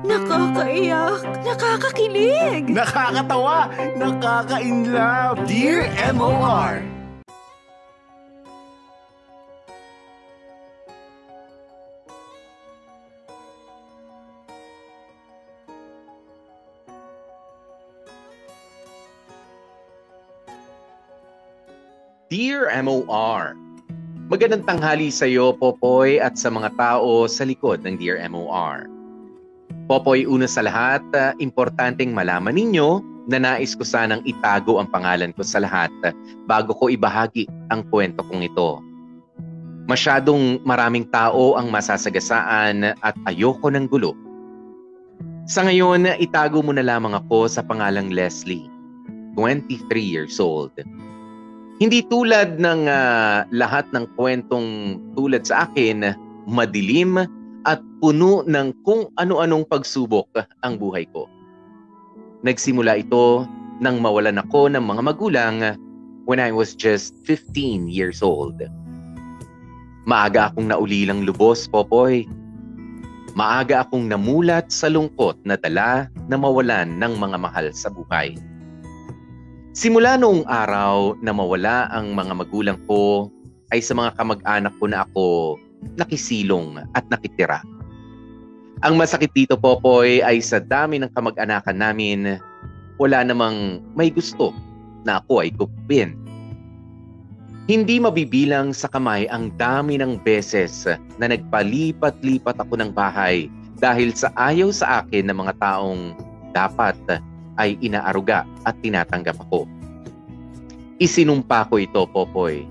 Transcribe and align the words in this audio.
Nakakaiyak, 0.00 1.44
nakakakilig. 1.44 2.64
Nakakatawa, 2.72 3.68
nakaka-inlove. 4.00 5.44
Dear 5.44 5.92
MOR! 6.16 6.80
Dear 22.30 22.70
MOR, 22.86 23.58
Magandang 24.30 24.62
tanghali 24.62 25.10
sa 25.10 25.26
iyo, 25.26 25.50
Popoy, 25.50 26.22
at 26.22 26.38
sa 26.38 26.46
mga 26.46 26.70
tao 26.78 27.26
sa 27.26 27.42
likod 27.42 27.82
ng 27.82 27.98
Dear 27.98 28.22
MOR. 28.30 28.99
Popoy, 29.90 30.22
una 30.22 30.46
sa 30.46 30.62
lahat, 30.62 31.02
uh, 31.18 31.34
importanteng 31.42 32.14
malaman 32.14 32.54
ninyo 32.54 33.02
na 33.26 33.42
nais 33.42 33.74
ko 33.74 33.82
sanang 33.82 34.22
itago 34.22 34.78
ang 34.78 34.86
pangalan 34.86 35.34
ko 35.34 35.42
sa 35.42 35.58
lahat 35.58 35.90
uh, 36.06 36.14
bago 36.46 36.70
ko 36.78 36.86
ibahagi 36.86 37.50
ang 37.74 37.82
kwento 37.90 38.22
kong 38.30 38.46
ito. 38.46 38.78
Masyadong 39.90 40.62
maraming 40.62 41.10
tao 41.10 41.58
ang 41.58 41.74
masasagasaan 41.74 42.94
at 43.02 43.18
ayoko 43.26 43.66
ng 43.66 43.90
gulo. 43.90 44.14
Sa 45.50 45.66
ngayon, 45.66 46.06
itago 46.22 46.62
mo 46.62 46.70
na 46.70 46.86
lamang 46.86 47.18
ako 47.18 47.50
sa 47.50 47.58
pangalang 47.66 48.14
Leslie, 48.14 48.70
23 49.34 49.74
years 49.98 50.38
old. 50.38 50.70
Hindi 51.82 52.06
tulad 52.06 52.62
ng 52.62 52.86
uh, 52.86 53.42
lahat 53.50 53.90
ng 53.90 54.06
kwentong 54.14 55.02
tulad 55.18 55.42
sa 55.42 55.66
akin, 55.66 56.14
madilim 56.46 57.26
at 57.68 57.80
puno 58.00 58.40
ng 58.46 58.72
kung 58.86 59.12
ano-anong 59.20 59.68
pagsubok 59.68 60.28
ang 60.64 60.80
buhay 60.80 61.04
ko. 61.12 61.28
Nagsimula 62.40 63.04
ito 63.04 63.44
nang 63.80 64.00
mawalan 64.00 64.40
ako 64.40 64.72
ng 64.72 64.84
mga 64.84 65.02
magulang 65.04 65.56
when 66.24 66.40
I 66.40 66.52
was 66.52 66.72
just 66.72 67.12
15 67.28 67.88
years 67.88 68.24
old. 68.24 68.60
Maaga 70.08 70.52
akong 70.52 70.72
naulilang 70.72 71.28
lubos, 71.28 71.68
Popoy. 71.68 72.24
Maaga 73.36 73.84
akong 73.84 74.08
namulat 74.08 74.72
sa 74.72 74.88
lungkot 74.88 75.38
na 75.44 75.54
dala 75.60 76.08
na 76.26 76.36
mawalan 76.40 76.96
ng 76.96 77.12
mga 77.20 77.36
mahal 77.36 77.66
sa 77.76 77.92
buhay. 77.92 78.34
Simula 79.70 80.18
noong 80.18 80.48
araw 80.50 81.14
na 81.22 81.30
mawala 81.30 81.86
ang 81.94 82.10
mga 82.16 82.32
magulang 82.34 82.78
ko 82.90 83.30
ay 83.70 83.78
sa 83.78 83.94
mga 83.94 84.18
kamag-anak 84.18 84.74
ko 84.82 84.84
na 84.90 85.06
ako 85.06 85.28
nakisilong 85.96 86.80
at 86.96 87.04
nakitira. 87.08 87.60
Ang 88.80 88.96
masakit 88.96 89.28
dito, 89.36 89.60
Popoy, 89.60 90.24
ay 90.24 90.40
sa 90.40 90.56
dami 90.56 90.96
ng 90.96 91.12
kamag-anakan 91.12 91.76
namin, 91.76 92.40
wala 92.96 93.20
namang 93.20 93.84
may 93.92 94.08
gusto 94.08 94.56
na 95.04 95.20
ako 95.20 95.44
ay 95.44 95.52
kupin. 95.52 96.16
Hindi 97.68 98.00
mabibilang 98.00 98.72
sa 98.72 98.88
kamay 98.88 99.28
ang 99.28 99.52
dami 99.60 100.00
ng 100.00 100.18
beses 100.24 100.88
na 101.20 101.28
nagpalipat-lipat 101.28 102.56
ako 102.56 102.80
ng 102.80 102.90
bahay 102.96 103.52
dahil 103.78 104.16
sa 104.16 104.32
ayaw 104.36 104.72
sa 104.72 105.04
akin 105.04 105.28
ng 105.28 105.36
mga 105.44 105.54
taong 105.60 106.16
dapat 106.56 106.96
ay 107.60 107.76
inaaruga 107.84 108.48
at 108.64 108.74
tinatanggap 108.80 109.36
ako. 109.48 109.68
Isinumpa 111.00 111.68
ko 111.68 111.80
ito, 111.80 112.04
Popoy. 112.08 112.64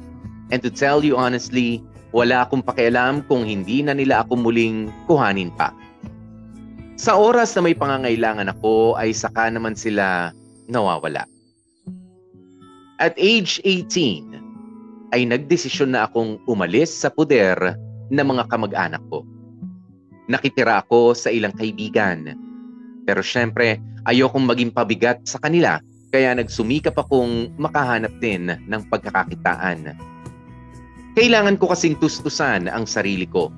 And 0.50 0.62
to 0.66 0.74
tell 0.74 1.06
you 1.06 1.18
honestly, 1.18 1.82
wala 2.10 2.46
akong 2.46 2.66
pakialam 2.66 3.22
kung 3.30 3.46
hindi 3.46 3.86
na 3.86 3.94
nila 3.94 4.26
ako 4.26 4.50
muling 4.50 4.90
kuhanin 5.06 5.54
pa. 5.54 5.70
Sa 7.00 7.16
oras 7.16 7.56
na 7.56 7.64
may 7.64 7.78
pangangailangan 7.78 8.52
ako 8.52 9.00
ay 9.00 9.16
saka 9.16 9.48
naman 9.48 9.78
sila 9.78 10.36
nawawala. 10.68 11.24
At 13.00 13.16
age 13.16 13.64
18 13.64 15.16
ay 15.16 15.24
nagdesisyon 15.24 15.96
na 15.96 16.06
akong 16.10 16.38
umalis 16.46 16.92
sa 16.92 17.08
puder 17.08 17.56
ng 18.12 18.26
mga 18.26 18.52
kamag-anak 18.52 19.00
ko. 19.08 19.24
Nakitira 20.30 20.84
ako 20.84 21.16
sa 21.16 21.32
ilang 21.32 21.56
kaibigan. 21.56 22.36
Pero 23.08 23.24
syempre, 23.24 23.80
ayokong 24.06 24.46
maging 24.46 24.70
pabigat 24.76 25.24
sa 25.26 25.42
kanila 25.42 25.82
kaya 26.10 26.34
nagsumikap 26.36 26.98
akong 26.98 27.54
makahanap 27.58 28.12
din 28.20 28.50
ng 28.50 28.82
pagkakakitaan. 28.90 29.94
Kailangan 31.20 31.60
ko 31.60 31.76
kasing 31.76 32.00
tustusan 32.00 32.72
ang 32.72 32.88
sarili 32.88 33.28
ko 33.28 33.52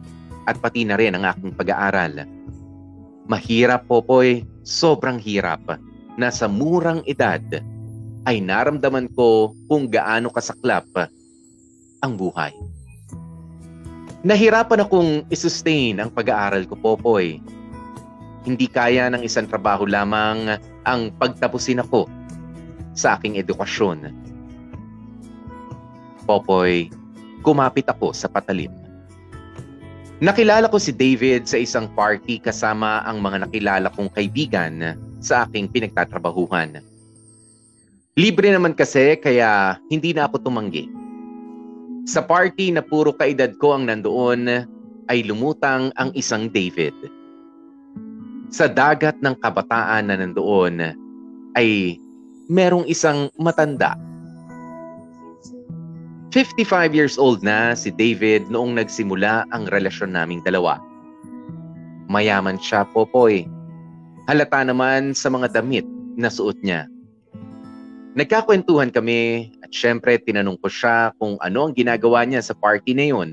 at 0.50 0.58
pati 0.58 0.82
na 0.82 0.98
rin 0.98 1.14
ang 1.14 1.30
aking 1.30 1.54
pag-aaral. 1.54 2.26
Mahirap, 3.30 3.86
Popoy, 3.86 4.42
sobrang 4.66 5.22
hirap 5.22 5.62
na 6.18 6.34
sa 6.34 6.50
murang 6.50 7.06
edad 7.06 7.46
ay 8.26 8.42
naramdaman 8.42 9.14
ko 9.14 9.54
kung 9.70 9.86
gaano 9.86 10.34
kasaklap 10.34 10.90
ang 12.02 12.18
buhay. 12.18 12.50
Nahirapan 14.26 14.82
akong 14.82 15.12
isustain 15.30 16.02
ang 16.02 16.10
pag-aaral 16.10 16.66
ko, 16.66 16.74
Popoy 16.74 17.38
hindi 18.42 18.66
kaya 18.66 19.06
ng 19.14 19.22
isang 19.22 19.46
trabaho 19.46 19.86
lamang 19.86 20.58
ang 20.90 21.14
pagtapusin 21.22 21.86
ako 21.86 22.10
sa 22.98 23.22
aking 23.22 23.38
edukasyon. 23.38 24.10
Popoy, 26.26 26.90
kumapit 27.42 27.90
ako 27.90 28.14
sa 28.16 28.30
patalim. 28.30 28.72
Nakilala 30.22 30.70
ko 30.70 30.78
si 30.78 30.94
David 30.94 31.50
sa 31.50 31.58
isang 31.58 31.90
party 31.98 32.38
kasama 32.38 33.02
ang 33.10 33.26
mga 33.26 33.50
nakilala 33.50 33.90
kong 33.90 34.14
kaibigan 34.14 34.94
sa 35.18 35.50
aking 35.50 35.66
pinagtatrabahuhan. 35.66 36.78
Libre 38.14 38.54
naman 38.54 38.78
kasi 38.78 39.18
kaya 39.18 39.82
hindi 39.90 40.14
na 40.14 40.30
ako 40.30 40.46
tumanggi. 40.46 40.86
Sa 42.06 42.22
party 42.22 42.70
na 42.70 42.86
puro 42.86 43.18
kaedad 43.18 43.58
ko 43.58 43.74
ang 43.74 43.90
nandoon 43.90 44.68
ay 45.10 45.26
lumutang 45.26 45.90
ang 45.98 46.14
isang 46.14 46.54
David 46.54 46.94
sa 48.52 48.68
dagat 48.68 49.18
ng 49.24 49.34
kabataan 49.40 50.12
na 50.12 50.20
nandoon 50.20 50.92
ay 51.56 51.98
merong 52.52 52.84
isang 52.86 53.32
matanda. 53.40 53.96
55 56.32 56.96
years 56.96 57.20
old 57.20 57.44
na 57.44 57.76
si 57.76 57.92
David 57.92 58.48
noong 58.48 58.80
nagsimula 58.80 59.46
ang 59.52 59.68
relasyon 59.68 60.16
naming 60.16 60.40
dalawa. 60.48 60.80
Mayaman 62.08 62.60
siya, 62.60 62.88
Popoy. 62.88 63.48
Halata 64.32 64.64
naman 64.64 65.12
sa 65.12 65.28
mga 65.28 65.52
damit 65.52 65.84
na 66.16 66.32
suot 66.32 66.56
niya. 66.64 66.88
Nagkakwentuhan 68.16 68.92
kami 68.92 69.52
at 69.64 69.72
syempre 69.72 70.20
tinanong 70.20 70.60
ko 70.60 70.68
siya 70.68 71.16
kung 71.20 71.40
ano 71.40 71.68
ang 71.68 71.74
ginagawa 71.76 72.24
niya 72.28 72.44
sa 72.44 72.56
party 72.56 72.92
na 72.96 73.06
yun. 73.08 73.30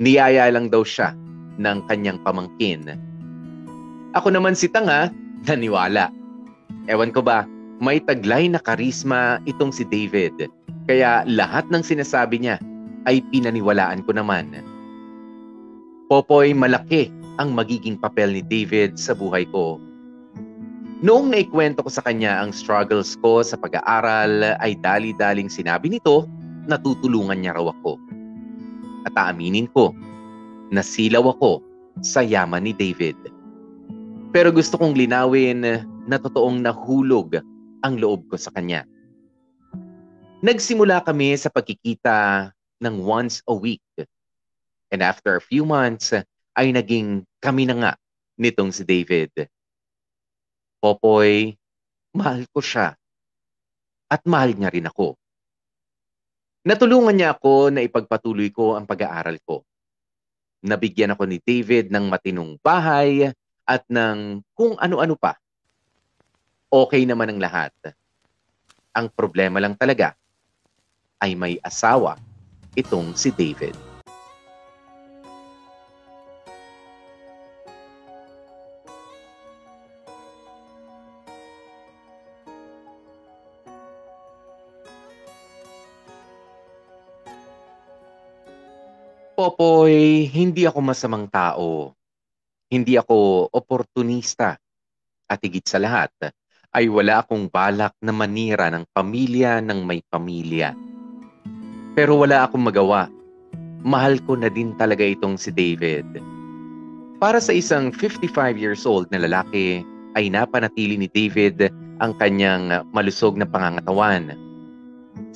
Niyaya 0.00 0.48
lang 0.48 0.72
daw 0.72 0.84
siya 0.84 1.12
ng 1.60 1.84
kanyang 1.88 2.20
pamangkin 2.24 2.96
ako 4.12 4.28
naman 4.28 4.52
si 4.52 4.68
Tanga, 4.68 5.08
naniwala. 5.48 6.12
Ewan 6.84 7.16
ko 7.16 7.24
ba, 7.24 7.48
may 7.82 7.98
taglay 7.98 8.46
na 8.46 8.62
karisma 8.62 9.42
itong 9.50 9.74
si 9.74 9.82
David. 9.82 10.46
Kaya 10.86 11.26
lahat 11.26 11.66
ng 11.74 11.82
sinasabi 11.82 12.38
niya 12.38 12.62
ay 13.10 13.18
pinaniwalaan 13.34 14.06
ko 14.06 14.14
naman. 14.14 14.54
Popoy, 16.06 16.54
malaki 16.54 17.10
ang 17.42 17.50
magiging 17.58 17.98
papel 17.98 18.30
ni 18.30 18.42
David 18.46 18.94
sa 18.94 19.18
buhay 19.18 19.42
ko. 19.50 19.82
Noong 21.02 21.34
naikwento 21.34 21.82
ko 21.82 21.90
sa 21.90 22.06
kanya 22.06 22.38
ang 22.38 22.54
struggles 22.54 23.18
ko 23.18 23.42
sa 23.42 23.58
pag-aaral 23.58 24.54
ay 24.62 24.78
dali-daling 24.78 25.50
sinabi 25.50 25.90
nito 25.90 26.30
na 26.70 26.78
tutulungan 26.78 27.42
niya 27.42 27.58
raw 27.58 27.74
ako. 27.74 27.98
At 29.10 29.18
aaminin 29.18 29.66
ko, 29.74 29.90
nasilaw 30.70 31.34
ako 31.34 31.58
sa 32.06 32.22
yaman 32.22 32.62
ni 32.62 32.70
David. 32.70 33.18
Pero 34.30 34.54
gusto 34.54 34.78
kong 34.78 34.94
linawin 34.94 35.66
na 36.06 36.16
totoong 36.22 36.62
nahulog 36.62 37.42
ang 37.82 37.98
loob 37.98 38.30
ko 38.30 38.38
sa 38.38 38.54
kanya. 38.54 38.86
Nagsimula 40.42 41.02
kami 41.06 41.38
sa 41.38 41.50
pagkikita 41.50 42.50
ng 42.82 42.94
once 43.02 43.42
a 43.46 43.54
week. 43.54 43.82
And 44.90 45.02
after 45.02 45.38
a 45.38 45.42
few 45.42 45.62
months, 45.62 46.10
ay 46.58 46.74
naging 46.74 47.22
kami 47.38 47.66
na 47.66 47.76
nga 47.78 47.92
nitong 48.36 48.74
si 48.74 48.82
David. 48.82 49.30
Popoy, 50.82 51.54
mahal 52.10 52.44
ko 52.50 52.58
siya. 52.58 52.98
At 54.10 54.26
mahal 54.26 54.52
niya 54.58 54.74
rin 54.74 54.90
ako. 54.90 55.14
Natulungan 56.62 57.14
niya 57.18 57.34
ako 57.34 57.74
na 57.74 57.82
ipagpatuloy 57.82 58.54
ko 58.54 58.78
ang 58.78 58.86
pag-aaral 58.86 59.38
ko. 59.42 59.66
Nabigyan 60.62 61.10
ako 61.14 61.26
ni 61.26 61.42
David 61.42 61.90
ng 61.90 62.06
matinong 62.06 62.54
bahay 62.62 63.34
at 63.66 63.82
ng 63.90 64.42
kung 64.54 64.78
ano-ano 64.78 65.18
pa 65.18 65.41
okay 66.72 67.04
naman 67.04 67.28
ang 67.28 67.36
lahat. 67.36 67.76
Ang 68.96 69.12
problema 69.12 69.60
lang 69.60 69.76
talaga 69.76 70.16
ay 71.20 71.36
may 71.36 71.60
asawa 71.60 72.16
itong 72.72 73.12
si 73.12 73.28
David. 73.28 73.76
Popoy, 89.32 90.28
hindi 90.30 90.64
ako 90.64 90.78
masamang 90.80 91.26
tao. 91.28 91.92
Hindi 92.72 92.96
ako 92.96 93.48
oportunista. 93.52 94.56
At 95.26 95.40
higit 95.40 95.64
sa 95.64 95.80
lahat, 95.80 96.12
ay 96.72 96.88
wala 96.88 97.20
akong 97.20 97.52
balak 97.52 97.92
na 98.00 98.12
manira 98.12 98.72
ng 98.72 98.88
pamilya 98.96 99.60
ng 99.60 99.84
may 99.84 100.00
pamilya. 100.08 100.72
Pero 101.92 102.16
wala 102.16 102.48
akong 102.48 102.64
magawa. 102.64 103.12
Mahal 103.84 104.16
ko 104.24 104.40
na 104.40 104.48
din 104.48 104.72
talaga 104.80 105.04
itong 105.04 105.36
si 105.36 105.52
David. 105.52 106.06
Para 107.20 107.38
sa 107.38 107.52
isang 107.52 107.92
55 107.92 108.56
years 108.56 108.82
old 108.88 109.06
na 109.12 109.20
lalaki, 109.20 109.84
ay 110.16 110.32
napanatili 110.32 110.96
ni 110.96 111.08
David 111.12 111.68
ang 112.00 112.16
kanyang 112.16 112.82
malusog 112.90 113.36
na 113.36 113.44
pangangatawan. 113.44 114.32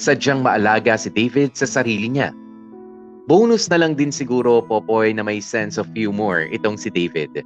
Sadyang 0.01 0.41
maalaga 0.41 0.97
si 0.97 1.13
David 1.13 1.53
sa 1.53 1.69
sarili 1.69 2.09
niya. 2.09 2.33
Bonus 3.27 3.67
na 3.69 3.83
lang 3.83 3.99
din 3.99 4.15
siguro, 4.15 4.63
Popoy, 4.63 5.11
na 5.13 5.27
may 5.27 5.43
sense 5.43 5.77
of 5.77 5.91
humor 5.93 6.47
itong 6.55 6.79
si 6.79 6.89
David. 6.89 7.43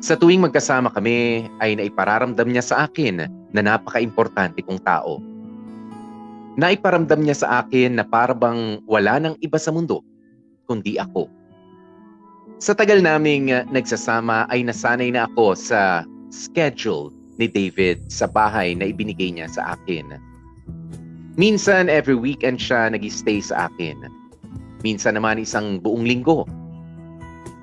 Sa 0.00 0.16
tuwing 0.16 0.40
magkasama 0.40 0.88
kami, 0.88 1.44
ay 1.60 1.76
naipararamdam 1.76 2.48
niya 2.48 2.64
sa 2.64 2.88
akin 2.88 3.28
na 3.52 3.60
napaka-importante 3.60 4.64
kong 4.64 4.80
tao. 4.80 5.20
Naiparamdam 6.56 7.20
niya 7.20 7.36
sa 7.44 7.48
akin 7.60 8.00
na 8.00 8.04
parabang 8.08 8.80
wala 8.88 9.20
nang 9.20 9.36
iba 9.44 9.60
sa 9.60 9.68
mundo, 9.68 10.00
kundi 10.64 10.96
ako. 10.96 11.28
Sa 12.60 12.72
tagal 12.72 13.04
naming 13.04 13.52
nagsasama 13.72 14.48
ay 14.48 14.64
nasanay 14.64 15.12
na 15.12 15.28
ako 15.28 15.52
sa 15.52 16.04
schedule 16.32 17.12
ni 17.36 17.48
David 17.48 18.00
sa 18.08 18.24
bahay 18.24 18.72
na 18.72 18.88
ibinigay 18.88 19.32
niya 19.32 19.48
sa 19.52 19.76
akin. 19.76 20.16
Minsan 21.36 21.88
every 21.88 22.16
weekend 22.16 22.56
siya 22.56 22.88
nag-stay 22.92 23.40
sa 23.40 23.68
akin. 23.68 23.96
Minsan 24.80 25.16
naman 25.16 25.40
isang 25.40 25.80
buong 25.80 26.04
linggo. 26.04 26.44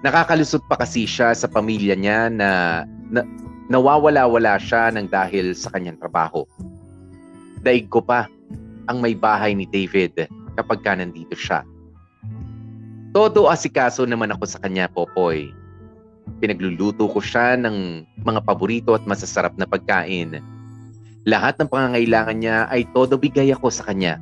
Nakakalusot 0.06 0.62
pa 0.70 0.78
kasi 0.78 1.10
siya 1.10 1.34
sa 1.34 1.50
pamilya 1.50 1.98
niya 1.98 2.30
na, 2.30 2.84
na 3.10 3.26
nawawala-wala 3.68 4.62
siya 4.62 4.94
ng 4.94 5.10
dahil 5.10 5.58
sa 5.58 5.74
kanyang 5.74 5.98
trabaho. 5.98 6.46
Daig 7.66 7.90
ko 7.90 8.00
pa 8.00 8.30
ang 8.88 9.02
may 9.04 9.18
bahay 9.18 9.58
ni 9.58 9.66
David 9.68 10.30
kapag 10.56 10.86
ka 10.86 10.96
nandito 10.96 11.34
siya. 11.34 11.66
Todo 13.12 13.50
asikaso 13.50 14.06
naman 14.06 14.30
ako 14.30 14.46
sa 14.46 14.62
kanya, 14.62 14.86
Popoy. 14.86 15.50
Pinagluluto 16.38 17.10
ko 17.10 17.18
siya 17.18 17.58
ng 17.58 18.06
mga 18.22 18.46
paborito 18.46 18.94
at 18.94 19.04
masasarap 19.10 19.58
na 19.58 19.66
pagkain. 19.66 20.38
Lahat 21.26 21.58
ng 21.58 21.68
pangangailangan 21.68 22.38
niya 22.38 22.58
ay 22.70 22.86
todo 22.94 23.18
bigay 23.18 23.50
ako 23.52 23.74
sa 23.74 23.90
kanya. 23.90 24.22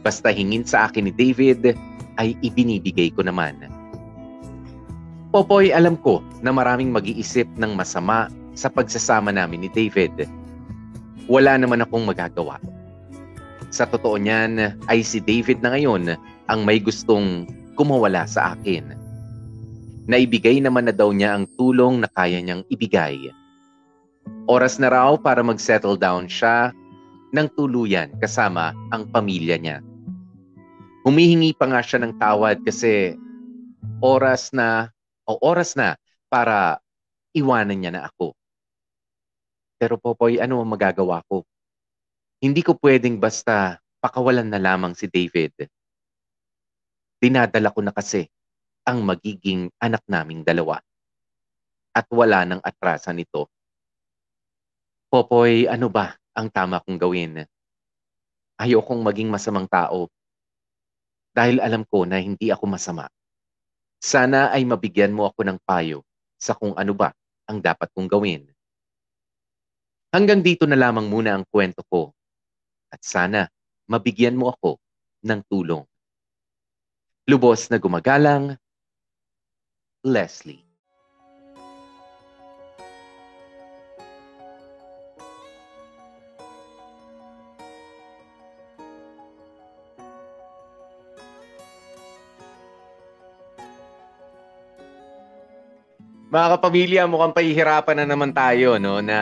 Basta 0.00 0.32
hingin 0.32 0.64
sa 0.64 0.88
akin 0.88 1.06
ni 1.06 1.12
David, 1.12 1.76
ay 2.16 2.38
ibinibigay 2.46 3.10
ko 3.12 3.26
naman. 3.26 3.73
Popoy, 5.34 5.74
alam 5.74 5.98
ko 5.98 6.22
na 6.46 6.54
maraming 6.54 6.94
mag-iisip 6.94 7.50
ng 7.58 7.74
masama 7.74 8.30
sa 8.54 8.70
pagsasama 8.70 9.34
namin 9.34 9.66
ni 9.66 9.70
David. 9.74 10.30
Wala 11.26 11.58
naman 11.58 11.82
akong 11.82 12.06
magagawa. 12.06 12.62
Sa 13.74 13.82
totoo 13.82 14.14
niyan 14.14 14.78
ay 14.86 15.02
si 15.02 15.18
David 15.18 15.58
na 15.58 15.74
ngayon 15.74 16.14
ang 16.46 16.60
may 16.62 16.78
gustong 16.78 17.50
kumawala 17.74 18.30
sa 18.30 18.54
akin. 18.54 18.94
Naibigay 20.06 20.62
naman 20.62 20.86
na 20.86 20.94
daw 20.94 21.10
niya 21.10 21.34
ang 21.34 21.50
tulong 21.58 21.98
na 21.98 22.08
kaya 22.14 22.38
niyang 22.38 22.62
ibigay. 22.70 23.34
Oras 24.46 24.78
na 24.78 24.94
raw 24.94 25.18
para 25.18 25.42
mag-settle 25.42 25.98
down 25.98 26.30
siya 26.30 26.70
ng 27.34 27.50
tuluyan 27.58 28.14
kasama 28.22 28.70
ang 28.94 29.10
pamilya 29.10 29.58
niya. 29.58 29.82
Humihingi 31.02 31.58
pa 31.58 31.66
nga 31.74 31.82
siya 31.82 32.06
ng 32.06 32.22
tawad 32.22 32.62
kasi 32.62 33.18
oras 33.98 34.54
na 34.54 34.93
o 35.24 35.40
oras 35.40 35.76
na 35.76 35.96
para 36.28 36.80
iwanan 37.34 37.76
niya 37.76 37.92
na 37.92 38.02
ako. 38.08 38.32
Pero 39.80 39.98
Popoy, 39.98 40.38
ano 40.38 40.62
ang 40.62 40.70
magagawa 40.70 41.20
ko? 41.26 41.42
Hindi 42.40 42.62
ko 42.62 42.76
pwedeng 42.78 43.18
basta 43.18 43.80
pakawalan 43.98 44.46
na 44.46 44.60
lamang 44.60 44.92
si 44.92 45.08
David. 45.08 45.66
Dinadala 47.18 47.72
ko 47.72 47.80
na 47.80 47.92
kasi 47.92 48.28
ang 48.84 49.00
magiging 49.00 49.72
anak 49.80 50.04
naming 50.04 50.44
dalawa. 50.44 50.76
At 51.96 52.04
wala 52.12 52.44
nang 52.44 52.60
atrasan 52.60 53.16
nito. 53.16 53.48
Popoy, 55.08 55.64
ano 55.70 55.88
ba 55.88 56.12
ang 56.36 56.50
tama 56.50 56.82
kong 56.82 56.98
gawin? 57.00 57.46
Ayokong 58.60 59.00
maging 59.00 59.30
masamang 59.30 59.70
tao. 59.70 60.10
Dahil 61.34 61.58
alam 61.58 61.82
ko 61.86 62.06
na 62.06 62.20
hindi 62.20 62.50
ako 62.50 62.66
masama. 62.66 63.08
Sana 64.04 64.52
ay 64.52 64.68
mabigyan 64.68 65.16
mo 65.16 65.24
ako 65.32 65.48
ng 65.48 65.58
payo 65.64 66.04
sa 66.36 66.52
kung 66.52 66.76
ano 66.76 66.92
ba 66.92 67.08
ang 67.48 67.56
dapat 67.56 67.88
kong 67.96 68.04
gawin. 68.04 68.44
Hanggang 70.12 70.44
dito 70.44 70.68
na 70.68 70.76
lamang 70.76 71.08
muna 71.08 71.32
ang 71.32 71.48
kwento 71.48 71.80
ko. 71.88 72.12
At 72.92 73.00
sana 73.00 73.48
mabigyan 73.88 74.36
mo 74.36 74.52
ako 74.52 74.76
ng 75.24 75.40
tulong. 75.48 75.88
Lubos 77.24 77.72
na 77.72 77.80
gumagalang, 77.80 78.60
Leslie. 80.04 80.73
Mga 96.34 96.58
kapamilya, 96.58 97.02
mukhang 97.06 97.30
pahihirapan 97.30 98.02
na 98.02 98.10
naman 98.10 98.34
tayo 98.34 98.74
no 98.74 98.98
na 98.98 99.18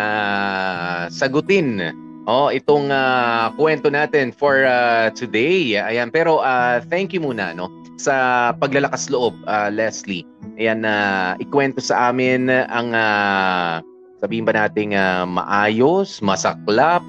sagutin 1.12 1.92
oh 2.24 2.48
itong 2.48 2.88
uh, 2.88 3.52
kwento 3.52 3.92
natin 3.92 4.32
for 4.32 4.64
uh, 4.64 5.12
today. 5.12 5.76
Ayan, 5.76 6.08
pero 6.08 6.40
uh, 6.40 6.80
thank 6.88 7.12
you 7.12 7.20
muna 7.20 7.52
no 7.52 7.68
sa 8.00 8.56
paglalakas 8.56 9.12
loob, 9.12 9.36
uh, 9.44 9.68
Leslie. 9.68 10.24
Ayan 10.56 10.88
na 10.88 10.96
uh, 11.36 11.44
ikwento 11.44 11.84
sa 11.84 12.08
amin 12.08 12.48
ang 12.48 12.96
uh, 12.96 13.84
sabihin 14.24 14.48
ba 14.48 14.56
nating 14.56 14.96
uh, 14.96 15.28
maayos, 15.28 16.24
masaklap 16.24 17.04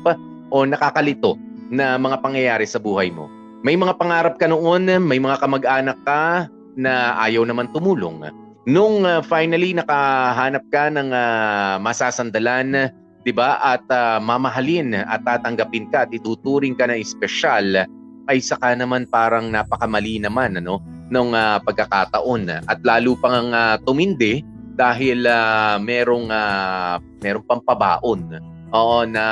o 0.51 0.67
nakakalito 0.67 1.39
na 1.71 1.95
mga 1.95 2.19
pangyayari 2.19 2.67
sa 2.67 2.75
buhay 2.75 3.07
mo. 3.07 3.31
May 3.63 3.79
mga 3.79 3.95
pangarap 3.95 4.35
ka 4.35 4.51
noon, 4.51 4.83
may 4.99 5.23
mga 5.23 5.39
kamag-anak 5.39 5.95
ka 6.03 6.51
na 6.75 7.15
ayaw 7.23 7.47
naman 7.47 7.71
tumulong 7.71 8.42
Nung 8.63 9.03
uh, 9.03 9.19
finally 9.19 9.75
nakahanap 9.75 10.63
ka 10.71 10.87
ng 10.87 11.11
uh, 11.11 11.75
masasandalan, 11.83 12.87
'di 13.27 13.31
ba? 13.35 13.59
At 13.59 13.83
uh, 13.91 14.23
mamahalin 14.23 14.95
at 14.95 15.19
tatanggapin 15.27 15.91
ka 15.91 16.07
at 16.07 16.11
ituturing 16.15 16.71
ka 16.79 16.87
na 16.87 16.95
espesyal, 16.95 17.83
ay 18.31 18.39
saka 18.39 18.71
naman 18.71 19.03
parang 19.11 19.51
napakamali 19.51 20.23
naman 20.23 20.55
ano 20.55 20.79
nung 21.11 21.35
uh, 21.35 21.59
pagkakataon 21.59 22.47
at 22.63 22.79
lalo 22.87 23.19
pang 23.19 23.51
uh, 23.51 23.75
tumindi 23.83 24.39
dahil 24.79 25.27
uh, 25.27 25.75
merong 25.77 26.31
uh, 26.31 27.03
merong 27.19 27.45
pampabaon 27.45 28.39
oo 28.73 29.05
na 29.05 29.25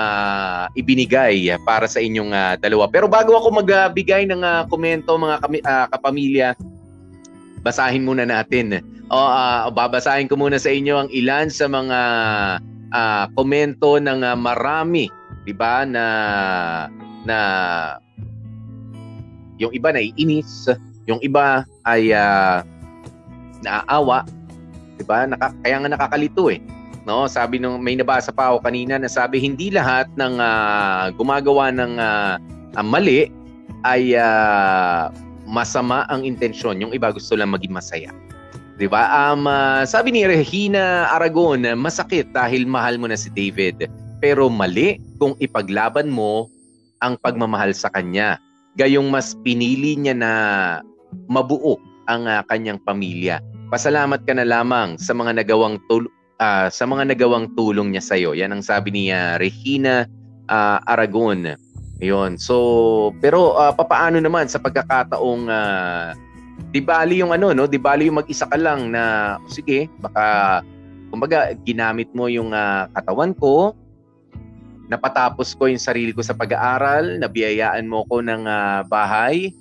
ibinigay 0.77 1.49
para 1.65 1.89
sa 1.89 1.97
inyong 1.97 2.29
uh, 2.29 2.53
dalawa. 2.61 2.85
Pero 2.91 3.09
bago 3.09 3.33
ako 3.33 3.63
magbigay 3.63 4.29
ng 4.29 4.45
uh, 4.45 4.69
komento 4.69 5.17
mga 5.17 5.37
kami, 5.41 5.57
uh, 5.65 5.87
kapamilya, 5.89 6.53
basahin 7.61 8.05
muna 8.05 8.25
natin 8.25 8.81
o 9.11 9.17
uh, 9.17 9.67
babasahin 9.67 10.31
ko 10.31 10.39
muna 10.39 10.55
sa 10.55 10.71
inyo 10.71 11.05
ang 11.05 11.09
ilan 11.11 11.51
sa 11.51 11.67
mga 11.67 11.99
uh, 12.95 13.25
komento 13.35 13.99
ng 13.99 14.23
uh, 14.23 14.37
marami, 14.39 15.11
'di 15.43 15.53
ba, 15.55 15.83
na 15.83 16.05
na 17.27 17.37
yung 19.59 19.75
iba 19.75 19.91
na 19.91 20.01
iinis, 20.01 20.71
yung 21.11 21.19
iba 21.19 21.67
ay 21.83 22.15
uh, 22.15 22.63
naaawa, 23.61 24.23
'di 24.95 25.03
ba? 25.03 25.27
Naka, 25.27 25.51
kaya 25.59 25.75
nga 25.83 25.91
nakakalito 25.91 26.47
eh. 26.47 26.63
No, 27.01 27.25
sabi 27.25 27.57
nung 27.57 27.81
may 27.81 27.97
nabasa 27.97 28.29
pa 28.29 28.53
ako 28.53 28.61
kanina 28.61 28.95
na 29.01 29.09
sabi 29.09 29.41
hindi 29.41 29.73
lahat 29.73 30.05
ng 30.21 30.37
uh, 30.37 31.09
gumagawa 31.17 31.73
ng 31.73 31.97
uh, 31.97 32.37
mali 32.85 33.25
ay 33.81 34.13
uh, 34.13 35.09
masama 35.51 36.07
ang 36.07 36.23
intensyon. 36.23 36.79
Yung 36.79 36.95
iba 36.95 37.11
gusto 37.11 37.35
lang 37.35 37.51
maging 37.51 37.75
masaya. 37.75 38.15
'Di 38.79 38.87
ba? 38.87 39.11
Um, 39.11 39.45
uh, 39.45 39.83
sabi 39.83 40.15
ni 40.15 40.23
Regina 40.23 41.11
Aragon, 41.11 41.61
masakit 41.75 42.31
dahil 42.31 42.63
mahal 42.63 42.95
mo 42.95 43.11
na 43.11 43.19
si 43.19 43.27
David. 43.29 43.91
Pero 44.23 44.47
mali 44.47 44.97
kung 45.19 45.35
ipaglaban 45.43 46.07
mo 46.07 46.47
ang 47.03 47.19
pagmamahal 47.19 47.75
sa 47.75 47.91
kanya. 47.91 48.39
Gayong 48.79 49.11
mas 49.11 49.35
pinili 49.43 49.99
niya 49.99 50.15
na 50.15 50.31
mabuo 51.27 51.75
ang 52.07 52.23
uh, 52.25 52.41
kanyang 52.47 52.79
pamilya. 52.87 53.43
Pasalamat 53.67 54.23
ka 54.23 54.31
na 54.31 54.47
lamang 54.47 54.95
sa 54.95 55.11
mga 55.11 55.43
nagawang 55.43 55.75
tul- 55.91 56.09
uh, 56.39 56.71
sa 56.71 56.83
mga 56.87 57.11
nagawang 57.11 57.51
tulong 57.53 57.91
niya 57.91 58.03
sa 58.03 58.15
iyo. 58.15 58.31
Yan 58.33 58.55
ang 58.55 58.63
sabi 58.63 58.89
ni 58.93 59.03
uh, 59.11 59.35
Regina 59.37 60.07
uh, 60.47 60.77
Aragon. 60.87 61.57
Ayun. 62.01 62.35
So, 62.41 63.13
pero 63.21 63.53
uh, 63.55 63.71
papaano 63.71 64.17
naman 64.17 64.49
sa 64.49 64.57
pagkakataong 64.57 65.45
uh, 65.47 66.17
Di 66.71 66.79
bali 66.79 67.19
yung 67.19 67.35
ano, 67.35 67.51
no? 67.51 67.67
Di 67.67 67.81
bali 67.81 68.07
yung 68.07 68.23
mag-isa 68.23 68.47
ka 68.47 68.55
lang 68.55 68.95
na, 68.95 69.35
sige, 69.51 69.91
baka, 69.99 70.61
kumbaga, 71.11 71.57
ginamit 71.67 72.07
mo 72.15 72.31
yung 72.31 72.55
uh, 72.55 72.87
katawan 72.95 73.35
ko, 73.35 73.75
napatapos 74.87 75.51
ko 75.57 75.67
yung 75.67 75.81
sarili 75.81 76.15
ko 76.15 76.23
sa 76.23 76.31
pag-aaral, 76.31 77.19
nabiyayaan 77.19 77.89
mo 77.89 78.07
ko 78.07 78.23
ng 78.23 78.47
uh, 78.47 78.87
bahay, 78.87 79.51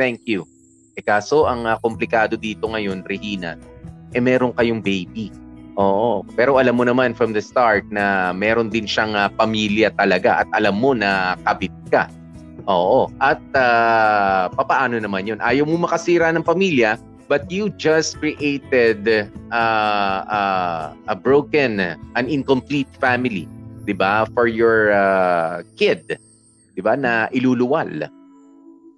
thank 0.00 0.24
you. 0.24 0.48
E 0.96 1.04
kaso, 1.04 1.44
ang 1.44 1.68
uh, 1.68 1.76
komplikado 1.84 2.40
dito 2.40 2.64
ngayon, 2.72 3.04
Regina, 3.04 3.60
eh 4.16 4.22
meron 4.22 4.56
kayong 4.56 4.80
baby. 4.80 5.28
Oo, 5.76 6.24
pero 6.32 6.56
alam 6.56 6.80
mo 6.80 6.88
naman 6.88 7.12
from 7.12 7.36
the 7.36 7.44
start 7.44 7.84
na 7.92 8.32
meron 8.32 8.72
din 8.72 8.88
siyang 8.88 9.12
uh, 9.12 9.28
pamilya 9.28 9.92
talaga 9.92 10.40
at 10.40 10.48
alam 10.56 10.80
mo 10.80 10.96
na 10.96 11.36
kabit 11.44 11.72
ka. 11.92 12.08
Oo. 12.64 13.12
At 13.20 13.44
uh, 13.52 14.48
papaano 14.56 14.96
naman 14.96 15.28
yun? 15.28 15.38
Ayaw 15.44 15.68
mo 15.68 15.84
makasira 15.84 16.32
ng 16.32 16.42
pamilya, 16.42 16.96
but 17.28 17.44
you 17.52 17.68
just 17.76 18.16
created 18.16 19.28
uh, 19.52 20.18
uh, 20.26 20.96
a 21.12 21.14
broken, 21.14 21.78
an 22.16 22.26
incomplete 22.26 22.90
family, 22.96 23.44
'di 23.84 23.94
ba? 23.94 24.24
For 24.32 24.48
your 24.48 24.96
uh, 24.96 25.60
kid, 25.76 26.16
'di 26.72 26.80
ba? 26.80 26.96
Na 26.96 27.28
iluluwal. 27.36 28.08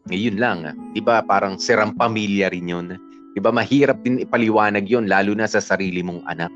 Ngayon 0.09 0.37
lang, 0.39 0.59
'di 0.95 1.03
ba? 1.03 1.27
Parang 1.27 1.59
sirang 1.59 1.93
pamilya 1.99 2.55
rin 2.55 2.71
'yon. 2.71 2.87
'Di 3.39 3.47
ba? 3.47 3.55
Mahirap 3.55 4.03
din 4.03 4.19
ipaliwanag 4.19 4.91
'yon 4.91 5.07
lalo 5.07 5.31
na 5.39 5.47
sa 5.47 5.63
sarili 5.63 6.03
mong 6.03 6.27
anak. 6.27 6.51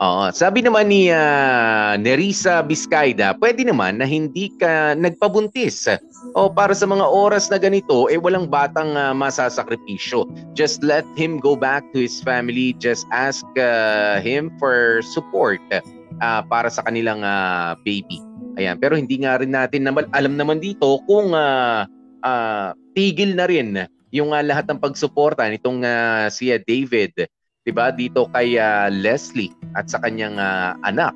Oo. 0.00 0.28
Sabi 0.32 0.64
naman 0.64 0.88
ni 0.88 1.12
uh, 1.12 1.96
Nerissa 1.96 2.64
Biscayda, 2.64 3.36
pwede 3.36 3.68
naman 3.68 4.00
na 4.00 4.08
hindi 4.08 4.48
ka 4.56 4.96
nagpabuntis. 4.96 5.88
O 6.36 6.48
para 6.48 6.72
sa 6.72 6.88
mga 6.88 7.04
oras 7.04 7.52
na 7.52 7.60
ganito, 7.60 8.08
eh 8.08 8.16
walang 8.16 8.48
batang 8.48 8.96
uh, 8.96 9.12
masasakripisyo. 9.12 10.24
Just 10.56 10.80
let 10.80 11.04
him 11.20 11.36
go 11.36 11.52
back 11.52 11.84
to 11.92 12.00
his 12.00 12.20
family. 12.24 12.76
Just 12.80 13.04
ask 13.12 13.44
uh, 13.60 14.24
him 14.24 14.48
for 14.56 15.04
support 15.04 15.60
uh, 15.72 16.40
para 16.48 16.72
sa 16.72 16.80
kanilang 16.88 17.20
uh, 17.20 17.76
baby. 17.84 18.24
Ayan. 18.56 18.80
Pero 18.80 18.96
hindi 18.96 19.20
nga 19.20 19.36
rin 19.36 19.52
natin 19.52 19.84
naman, 19.84 20.08
alam 20.16 20.36
naman 20.36 20.64
dito 20.64 21.04
kung 21.04 21.36
uh, 21.36 21.84
uh, 22.24 22.72
tigil 22.96 23.36
na 23.36 23.44
rin 23.44 23.84
yung 24.10 24.34
uh, 24.34 24.42
lahat 24.42 24.66
ng 24.70 24.78
pagsuporta 24.82 25.46
nitong 25.46 25.82
uh, 25.82 26.26
si 26.30 26.50
David 26.66 27.30
'di 27.64 27.72
ba 27.72 27.92
dito 27.92 28.26
kay 28.32 28.56
uh, 28.56 28.88
Leslie 28.88 29.52
at 29.76 29.86
sa 29.86 30.00
kanyang 30.00 30.40
uh, 30.40 30.74
anak. 30.82 31.14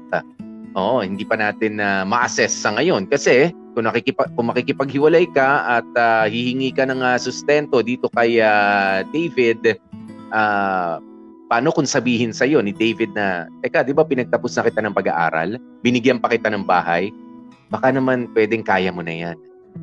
Oo, 0.74 1.06
hindi 1.06 1.22
pa 1.22 1.38
natin 1.38 1.78
uh, 1.78 2.02
ma-assess 2.02 2.50
sa 2.50 2.74
ngayon 2.74 3.06
kasi 3.06 3.54
kung 3.78 3.86
nakikipag 3.86 4.30
kung 4.34 4.50
makikipaghiwalay 4.50 5.26
ka 5.30 5.78
at 5.78 5.88
uh, 5.94 6.26
hihingi 6.26 6.74
ka 6.74 6.82
ng 6.86 6.98
uh, 6.98 7.14
sustento 7.14 7.78
dito 7.78 8.10
kay 8.10 8.42
uh, 8.42 9.06
David 9.14 9.78
uh, 10.34 10.98
paano 11.46 11.70
kung 11.70 11.86
sabihin 11.86 12.34
sa 12.34 12.42
iyo 12.42 12.58
ni 12.58 12.74
David 12.74 13.14
na 13.14 13.46
teka, 13.62 13.86
'di 13.86 13.94
ba 13.94 14.02
pinagtapos 14.02 14.58
na 14.58 14.66
kita 14.66 14.80
ng 14.82 14.94
pag-aaral? 14.94 15.62
Binigyan 15.86 16.18
pa 16.18 16.26
kita 16.26 16.50
ng 16.50 16.66
bahay? 16.66 17.14
Baka 17.70 17.94
naman 17.94 18.26
pwedeng 18.34 18.66
kaya 18.66 18.90
mo 18.90 19.06
na 19.06 19.14
'yan. 19.14 19.36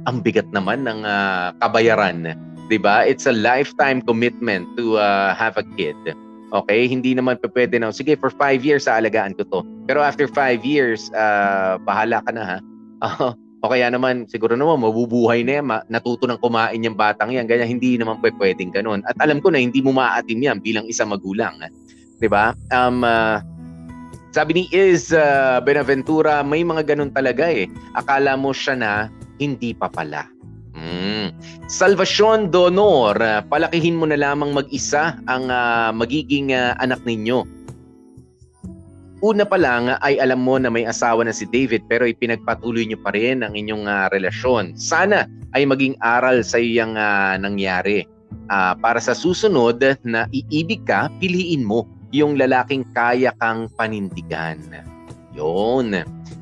Ang 0.07 0.23
bigat 0.23 0.47
naman 0.51 0.83
ng 0.83 1.07
uh, 1.07 1.55
kabayaran, 1.59 2.35
'di 2.71 2.79
ba? 2.79 3.03
It's 3.03 3.27
a 3.27 3.35
lifetime 3.35 3.99
commitment 3.99 4.63
to 4.79 4.95
uh, 4.95 5.35
have 5.35 5.59
a 5.59 5.67
kid. 5.75 5.99
Okay? 6.55 6.87
Hindi 6.87 7.11
naman 7.11 7.35
pwede 7.43 7.75
na, 7.79 7.91
sige, 7.91 8.15
for 8.15 8.31
five 8.31 8.63
years, 8.63 8.87
aalagaan 8.87 9.35
ko 9.35 9.43
to. 9.51 9.59
Pero 9.91 9.99
after 9.99 10.27
five 10.31 10.63
years, 10.63 11.11
uh, 11.11 11.75
bahala 11.83 12.23
ka 12.23 12.31
na 12.31 12.43
ha. 12.47 12.57
O 13.61 13.69
kaya 13.69 13.93
naman, 13.93 14.25
siguro 14.25 14.57
naman, 14.57 14.81
mabubuhay 14.81 15.45
na 15.45 15.61
yan, 15.61 15.65
ma- 15.69 15.85
natuto 15.85 16.25
ng 16.25 16.41
kumain 16.41 16.81
yung 16.81 16.97
batang 16.97 17.29
yan. 17.29 17.45
Ganyan, 17.45 17.77
hindi 17.77 17.93
naman 17.93 18.17
pwedeng 18.17 18.73
ganun. 18.73 19.05
At 19.05 19.13
alam 19.21 19.37
ko 19.37 19.53
na 19.53 19.61
hindi 19.61 19.85
mo 19.85 19.93
maaatim 19.93 20.41
yan 20.41 20.57
bilang 20.65 20.89
isang 20.89 21.13
magulang. 21.13 21.61
Ba? 22.25 22.57
Um, 22.73 23.05
uh, 23.05 23.37
sabi 24.33 24.57
ni 24.57 24.63
Iz 24.73 25.13
uh, 25.13 25.61
Benaventura, 25.61 26.41
may 26.41 26.65
mga 26.65 26.89
ganun 26.89 27.13
talaga 27.13 27.53
eh. 27.53 27.69
Akala 27.93 28.33
mo 28.33 28.49
siya 28.49 28.73
na, 28.73 29.13
hindi 29.37 29.77
pa 29.77 29.93
pala. 29.93 30.25
Mm. 30.81 31.29
Salvation 31.69 32.49
d'honor, 32.49 33.13
palakihin 33.47 34.01
mo 34.01 34.09
na 34.09 34.17
lamang 34.17 34.51
mag-isa 34.51 35.13
ang 35.29 35.53
uh, 35.53 35.93
magiging 35.93 36.51
uh, 36.51 36.73
anak 36.81 36.99
ninyo. 37.05 37.45
Una 39.21 39.45
pa 39.45 39.53
lang 39.61 39.93
ay 40.01 40.17
alam 40.17 40.41
mo 40.41 40.57
na 40.57 40.73
may 40.73 40.81
asawa 40.81 41.21
na 41.21 41.29
si 41.29 41.45
David 41.45 41.85
pero 41.85 42.09
ipinagpatuloy 42.09 42.89
niyo 42.89 42.97
pa 43.05 43.13
rin 43.13 43.45
ang 43.45 43.53
inyong 43.53 43.85
uh, 43.85 44.09
relasyon. 44.09 44.73
Sana 44.73 45.29
ay 45.53 45.69
maging 45.69 45.93
aral 46.01 46.41
sa 46.41 46.57
iyang 46.57 46.97
uh, 46.97 47.37
nangyari. 47.37 48.09
Uh, 48.49 48.73
para 48.81 48.97
sa 48.97 49.13
susunod 49.13 49.77
na 50.01 50.25
iibig 50.33 50.81
ka, 50.89 51.13
piliin 51.21 51.61
mo 51.61 51.85
yung 52.09 52.33
lalaking 52.35 52.81
kaya 52.97 53.29
kang 53.37 53.69
panindigan. 53.77 54.57
Yon. 55.37 56.01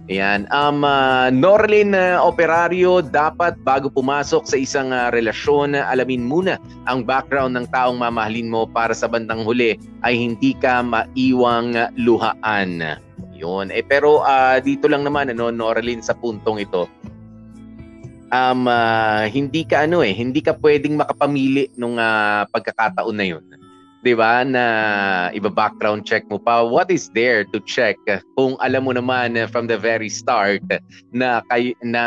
Ayan. 0.10 0.50
Um, 0.50 0.82
uh, 0.82 1.30
Norlin 1.30 1.94
uh, 1.94 2.18
Operario, 2.25 2.98
dapat 2.98 3.54
bago 3.62 3.94
pumasok 3.94 4.42
sa 4.42 4.58
isang 4.58 4.89
uh, 4.89 5.13
relasyon, 5.13 5.78
alamin 5.78 6.25
muna 6.25 6.58
ang 6.89 7.06
background 7.06 7.54
ng 7.54 7.70
taong 7.70 8.01
mamahalin 8.01 8.50
mo 8.50 8.66
para 8.66 8.98
sa 8.98 9.06
bandang 9.06 9.46
huli 9.46 9.78
ay 10.01 10.18
hindi 10.18 10.58
ka 10.58 10.82
maiwang 10.82 11.94
luhaan. 11.94 12.98
Yun. 13.38 13.70
Eh, 13.70 13.86
pero 13.86 14.25
uh, 14.25 14.58
dito 14.58 14.89
lang 14.89 15.06
naman, 15.06 15.30
ano, 15.30 15.54
Norlin, 15.54 16.01
sa 16.01 16.18
puntong 16.18 16.58
ito, 16.58 16.89
um, 18.34 18.66
uh, 18.66 19.30
hindi 19.30 19.62
ka 19.62 19.86
ano 19.86 20.01
eh, 20.01 20.10
hindi 20.10 20.42
ka 20.42 20.58
pwedeng 20.58 20.98
makapamili 20.98 21.70
nung 21.78 22.01
uh, 22.01 22.50
pagkakataon 22.50 23.13
na 23.13 23.28
yun 23.30 23.59
'di 24.03 24.13
ba, 24.15 24.48
na 24.48 24.63
iba-background 25.36 26.08
check 26.08 26.24
mo 26.32 26.39
pa. 26.39 26.63
What 26.63 26.88
is 26.91 27.12
there 27.12 27.44
to 27.51 27.60
check 27.68 28.00
kung 28.39 28.56
alam 28.63 28.88
mo 28.88 28.96
naman 28.96 29.36
from 29.51 29.68
the 29.68 29.75
very 29.75 30.08
start 30.08 30.63
na 31.12 31.44
kay 31.51 31.75
na 31.84 32.03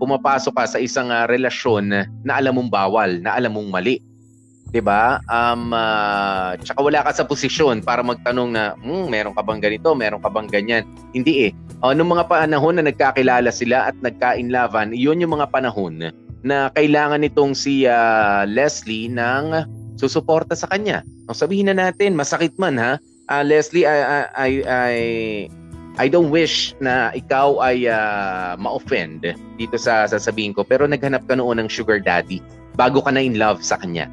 pumapasok 0.00 0.52
ka 0.56 0.64
sa 0.64 0.78
isang 0.80 1.12
uh, 1.12 1.28
relasyon 1.28 1.92
na 2.24 2.32
alam 2.32 2.56
mong 2.56 2.72
bawal, 2.72 3.20
na 3.20 3.36
alam 3.36 3.56
mong 3.56 3.68
mali. 3.68 4.00
'Di 4.68 4.84
ba? 4.84 5.20
Um 5.32 5.72
uh, 5.72 6.56
tsaka 6.60 6.80
wala 6.80 7.00
ka 7.04 7.12
sa 7.12 7.24
posisyon 7.24 7.80
para 7.80 8.04
magtanong 8.04 8.52
na, 8.52 8.76
hmm, 8.76 9.08
meron 9.08 9.32
ka 9.32 9.40
bang 9.40 9.60
ganito, 9.60 9.92
meron 9.96 10.20
ka 10.20 10.28
bang 10.28 10.48
ganyan. 10.48 10.82
Hindi 11.16 11.48
eh. 11.48 11.52
Uh, 11.80 11.96
nung 11.96 12.12
mga 12.12 12.28
panahon 12.28 12.76
na 12.76 12.84
nagkakilala 12.84 13.48
sila 13.48 13.88
at 13.92 13.96
nagka-inlavan, 14.00 14.92
'yun 14.92 15.20
yung 15.20 15.40
mga 15.40 15.48
panahon 15.52 16.12
na 16.44 16.70
kailangan 16.78 17.24
nitong 17.24 17.50
si 17.56 17.82
uh, 17.88 18.46
Leslie 18.46 19.10
ng 19.10 19.66
susuporta 19.98 20.54
sa 20.54 20.70
kanya. 20.70 21.02
O 21.26 21.34
sabihin 21.34 21.68
na 21.68 21.76
natin, 21.76 22.14
masakit 22.14 22.54
man 22.56 22.78
ha. 22.78 23.02
Uh, 23.28 23.44
Leslie, 23.44 23.84
I, 23.84 24.24
I, 24.32 24.50
I, 24.64 24.94
I 25.98 26.06
don't 26.06 26.30
wish 26.30 26.72
na 26.78 27.10
ikaw 27.12 27.58
ay 27.60 27.90
uh, 27.90 28.54
ma-offend 28.56 29.26
dito 29.58 29.76
sa 29.76 30.06
sasabihin 30.06 30.54
ko. 30.54 30.62
Pero 30.62 30.86
naghanap 30.86 31.26
ka 31.26 31.34
noon 31.34 31.58
ng 31.60 31.68
sugar 31.68 31.98
daddy 31.98 32.38
bago 32.78 33.02
ka 33.02 33.10
na 33.10 33.20
in 33.20 33.36
love 33.36 33.60
sa 33.60 33.76
kanya. 33.76 34.06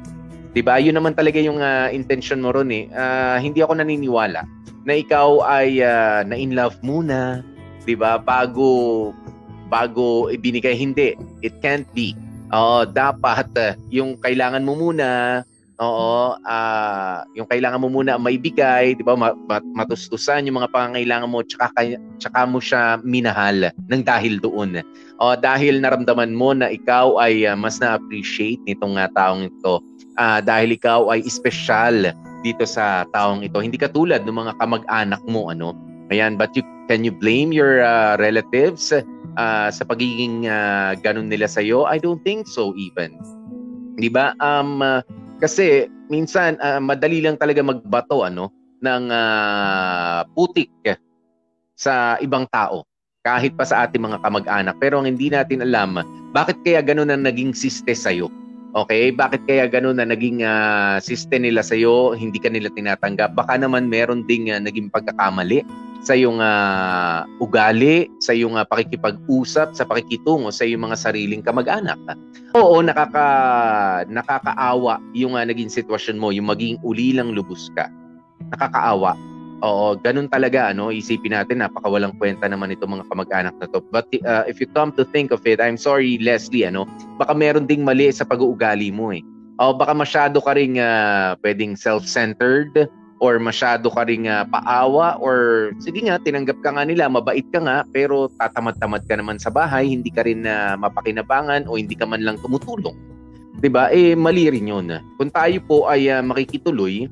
'Di 0.52 0.66
ba? 0.66 0.82
Yun 0.82 0.98
naman 0.98 1.14
talaga 1.14 1.38
yung 1.38 1.62
uh, 1.62 1.88
intention 1.94 2.42
mo 2.42 2.50
ron 2.50 2.74
eh. 2.74 2.90
Uh, 2.90 3.38
hindi 3.38 3.62
ako 3.62 3.78
naniniwala 3.78 4.42
na 4.82 4.92
ikaw 4.98 5.46
ay 5.46 5.78
uh, 5.78 6.26
na 6.26 6.34
in 6.34 6.58
love 6.58 6.74
muna, 6.82 7.46
'di 7.86 7.94
ba? 7.94 8.18
Bago 8.18 9.14
bago 9.70 10.26
ibinigay 10.32 10.74
hindi. 10.74 11.14
It 11.46 11.62
can't 11.62 11.86
be. 11.94 12.18
Oh, 12.50 12.82
dapat 12.82 13.46
uh, 13.54 13.78
yung 13.94 14.18
kailangan 14.18 14.66
mo 14.66 14.74
muna 14.74 15.42
Oo, 15.76 16.40
uh, 16.40 17.16
yung 17.36 17.44
kailangan 17.52 17.84
mo 17.84 17.92
muna 17.92 18.16
maibigay, 18.16 18.96
'di 18.96 19.04
ba? 19.04 19.12
Matustusan 19.76 20.48
yung 20.48 20.64
mga 20.64 20.72
pangangailangan 20.72 21.28
mo 21.28 21.44
tsaka 21.44 22.00
tsaka 22.16 22.48
mo 22.48 22.64
siya 22.64 22.96
minahal 23.04 23.68
nang 23.92 24.00
dahil 24.00 24.40
doon. 24.40 24.80
O 25.20 25.36
dahil 25.36 25.84
naramdaman 25.84 26.32
mo 26.32 26.56
na 26.56 26.72
ikaw 26.72 27.20
ay 27.20 27.44
uh, 27.44 27.52
mas 27.52 27.76
na-appreciate 27.76 28.60
nitong 28.64 28.96
uh, 28.96 29.08
taong 29.12 29.52
ito. 29.52 29.84
Uh, 30.16 30.40
dahil 30.40 30.72
ikaw 30.72 31.12
ay 31.12 31.20
special 31.28 32.08
dito 32.40 32.64
sa 32.64 33.04
taong 33.12 33.44
ito. 33.44 33.60
Hindi 33.60 33.76
katulad 33.76 34.24
ng 34.24 34.32
mga 34.32 34.56
kamag-anak 34.56 35.20
mo 35.28 35.52
ano. 35.52 35.76
Ayan, 36.08 36.40
but 36.40 36.56
you 36.56 36.64
can 36.88 37.04
you 37.04 37.12
blame 37.12 37.52
your 37.52 37.84
uh, 37.84 38.16
relatives 38.16 38.96
uh, 39.36 39.68
sa 39.68 39.82
pagiging 39.84 40.48
uh, 40.48 40.96
ganun 41.04 41.28
nila 41.28 41.52
sa 41.52 41.60
iyo? 41.60 41.84
I 41.84 42.00
don't 42.00 42.24
think 42.24 42.48
so 42.48 42.72
even. 42.80 43.12
'Di 44.00 44.08
ba? 44.08 44.32
Um 44.40 44.80
uh, 44.80 45.04
kasi 45.42 45.90
minsan 46.08 46.56
uh, 46.60 46.80
madali 46.80 47.20
lang 47.20 47.36
talaga 47.36 47.60
magbato 47.60 48.24
ano 48.24 48.48
ng 48.80 49.04
uh, 49.08 50.20
putik 50.32 50.70
sa 51.76 52.16
ibang 52.24 52.48
tao 52.48 52.84
kahit 53.26 53.58
pa 53.58 53.66
sa 53.66 53.84
ating 53.84 54.06
mga 54.06 54.22
kamag-anak. 54.22 54.78
Pero 54.78 55.02
ang 55.02 55.10
hindi 55.10 55.26
natin 55.26 55.66
alam, 55.66 55.98
bakit 56.30 56.56
kaya 56.62 56.78
ganun 56.78 57.10
ang 57.10 57.26
naging 57.26 57.50
siste 57.50 57.90
sa'yo? 57.90 58.30
Okay? 58.76 59.10
Bakit 59.10 59.50
kaya 59.50 59.66
ganun 59.66 59.98
na 59.98 60.06
naging 60.06 60.46
uh, 60.46 61.02
siste 61.02 61.34
nila 61.34 61.66
sa'yo, 61.66 62.14
hindi 62.14 62.38
ka 62.38 62.46
nila 62.46 62.70
tinatanggap? 62.70 63.34
Baka 63.34 63.58
naman 63.58 63.90
meron 63.90 64.22
ding 64.30 64.46
uh, 64.54 64.62
naging 64.62 64.94
pagkakamali 64.94 65.66
sa 66.06 66.14
iyong 66.14 66.38
ah, 66.38 67.26
ugali, 67.42 68.06
sa 68.22 68.30
iyong 68.30 68.54
ah, 68.54 68.62
pakikipag-usap, 68.62 69.74
sa 69.74 69.82
pakikitungo 69.82 70.54
sa 70.54 70.62
iyong 70.62 70.86
mga 70.86 70.94
sariling 71.02 71.42
kamag-anak. 71.42 71.98
Oo, 72.54 72.78
nakaka 72.78 73.26
nakakaawa 74.06 75.02
yung 75.18 75.34
ah, 75.34 75.42
naging 75.42 75.66
sitwasyon 75.66 76.22
mo, 76.22 76.30
yung 76.30 76.46
maging 76.46 76.78
ulilang 76.86 77.34
lubos 77.34 77.74
ka. 77.74 77.90
Nakakaawa. 78.54 79.18
Oo, 79.66 79.98
ganun 79.98 80.30
talaga 80.30 80.70
ano, 80.70 80.94
isipin 80.94 81.34
natin 81.34 81.58
napakawalang 81.58 82.14
kwenta 82.22 82.46
naman 82.46 82.70
itong 82.70 83.02
mga 83.02 83.08
kamag-anak 83.10 83.54
na 83.58 83.66
to. 83.66 83.82
But 83.90 84.06
uh, 84.22 84.46
if 84.46 84.62
you 84.62 84.70
come 84.70 84.94
to 84.94 85.02
think 85.10 85.34
of 85.34 85.42
it, 85.42 85.58
I'm 85.58 85.80
sorry 85.80 86.22
Leslie 86.22 86.70
ano, 86.70 86.86
baka 87.18 87.34
meron 87.34 87.66
ding 87.66 87.82
mali 87.82 88.14
sa 88.14 88.22
pag-uugali 88.22 88.94
mo 88.94 89.10
eh. 89.10 89.26
O 89.58 89.74
baka 89.74 89.90
masyado 89.96 90.38
ka 90.38 90.54
ring 90.54 90.78
ah, 90.78 91.34
pwedeng 91.42 91.74
self-centered 91.74 92.86
or 93.16 93.40
masyado 93.40 93.88
ka 93.88 94.04
ring 94.04 94.28
ah, 94.28 94.44
paawa 94.44 95.16
or 95.20 95.70
sige 95.80 96.04
nga 96.04 96.20
tinanggap 96.20 96.60
ka 96.60 96.76
nga 96.76 96.84
nila, 96.84 97.08
mabait 97.08 97.44
ka 97.48 97.60
nga 97.60 97.82
pero 97.88 98.28
tatamad-tamad 98.36 99.08
ka 99.08 99.16
naman 99.16 99.40
sa 99.40 99.48
bahay, 99.48 99.88
hindi 99.88 100.12
ka 100.12 100.24
rin 100.28 100.44
na 100.44 100.76
mapakinabangan 100.76 101.64
o 101.64 101.80
hindi 101.80 101.96
ka 101.96 102.04
man 102.04 102.20
lang 102.20 102.36
tumutulong. 102.44 102.96
'Di 103.56 103.68
ba? 103.72 103.88
Eh 103.88 104.12
mali 104.12 104.52
rin 104.52 104.68
'yun. 104.68 104.92
Kung 105.16 105.32
tayo 105.32 105.56
po 105.64 105.88
ay 105.88 106.12
ah, 106.12 106.20
makikituloy, 106.20 107.08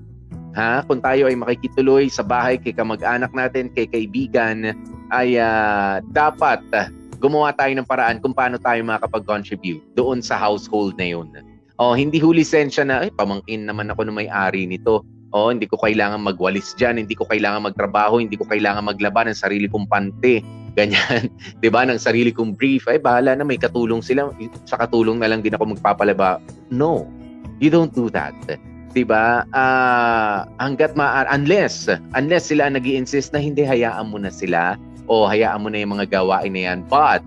ha? 0.52 0.84
Kung 0.84 1.00
tayo 1.00 1.24
ay 1.28 1.36
makikituloy 1.40 2.12
sa 2.12 2.20
bahay 2.20 2.60
kay 2.60 2.76
kamag-anak 2.76 3.32
natin, 3.32 3.72
kay 3.72 3.88
kaibigan, 3.88 4.76
ay 5.08 5.40
ah, 5.40 6.04
dapat 6.12 6.60
ah, 6.76 6.92
gumawa 7.16 7.56
tayo 7.56 7.72
ng 7.72 7.88
paraan 7.88 8.20
kung 8.20 8.36
paano 8.36 8.60
tayo 8.60 8.84
makakapag-contribute 8.84 9.80
doon 9.96 10.20
sa 10.20 10.36
household 10.36 11.00
na 11.00 11.16
'yun. 11.16 11.32
Oh, 11.74 11.90
hindi 11.90 12.22
ho 12.22 12.30
lisensya 12.30 12.86
na, 12.86 13.02
ay, 13.02 13.10
pamangkin 13.10 13.66
naman 13.66 13.90
ako 13.90 14.06
ng 14.06 14.14
may-ari 14.22 14.62
nito. 14.62 15.02
Oh, 15.34 15.50
hindi 15.50 15.66
ko 15.66 15.74
kailangan 15.82 16.22
magwalis 16.22 16.78
diyan, 16.78 17.02
hindi 17.02 17.18
ko 17.18 17.26
kailangan 17.26 17.66
magtrabaho, 17.66 18.22
hindi 18.22 18.38
ko 18.38 18.46
kailangan 18.46 18.86
maglaba 18.86 19.26
ng 19.26 19.34
sarili 19.34 19.66
kong 19.66 19.90
pante. 19.90 20.46
Ganyan, 20.78 21.30
'di 21.62 21.70
ba? 21.70 21.86
Ng 21.86 22.02
sarili 22.02 22.34
kong 22.34 22.58
brief. 22.58 22.90
Ay 22.90 22.98
bahala 22.98 23.38
na 23.38 23.46
may 23.46 23.54
katulong 23.54 24.02
sila. 24.02 24.30
Sa 24.66 24.74
katulong 24.74 25.22
na 25.22 25.30
lang 25.30 25.38
din 25.38 25.54
ako 25.54 25.78
magpapalaba. 25.78 26.42
No. 26.66 27.06
You 27.62 27.70
don't 27.70 27.94
do 27.94 28.10
that. 28.10 28.34
'Di 28.90 29.06
ba? 29.06 29.46
Ah, 29.54 30.50
hangga't 30.58 30.98
ma 30.98 31.22
unless 31.30 31.86
unless 32.18 32.50
sila 32.50 32.66
nag-insist 32.66 33.30
na 33.30 33.38
hindi 33.38 33.62
hayaan 33.62 34.10
mo 34.10 34.18
na 34.18 34.34
sila 34.34 34.74
o 35.06 35.30
hayaan 35.30 35.62
mo 35.62 35.70
na 35.70 35.78
yung 35.82 35.94
mga 35.94 36.10
gawain 36.10 36.54
na 36.58 36.62
yan. 36.74 36.78
But 36.90 37.26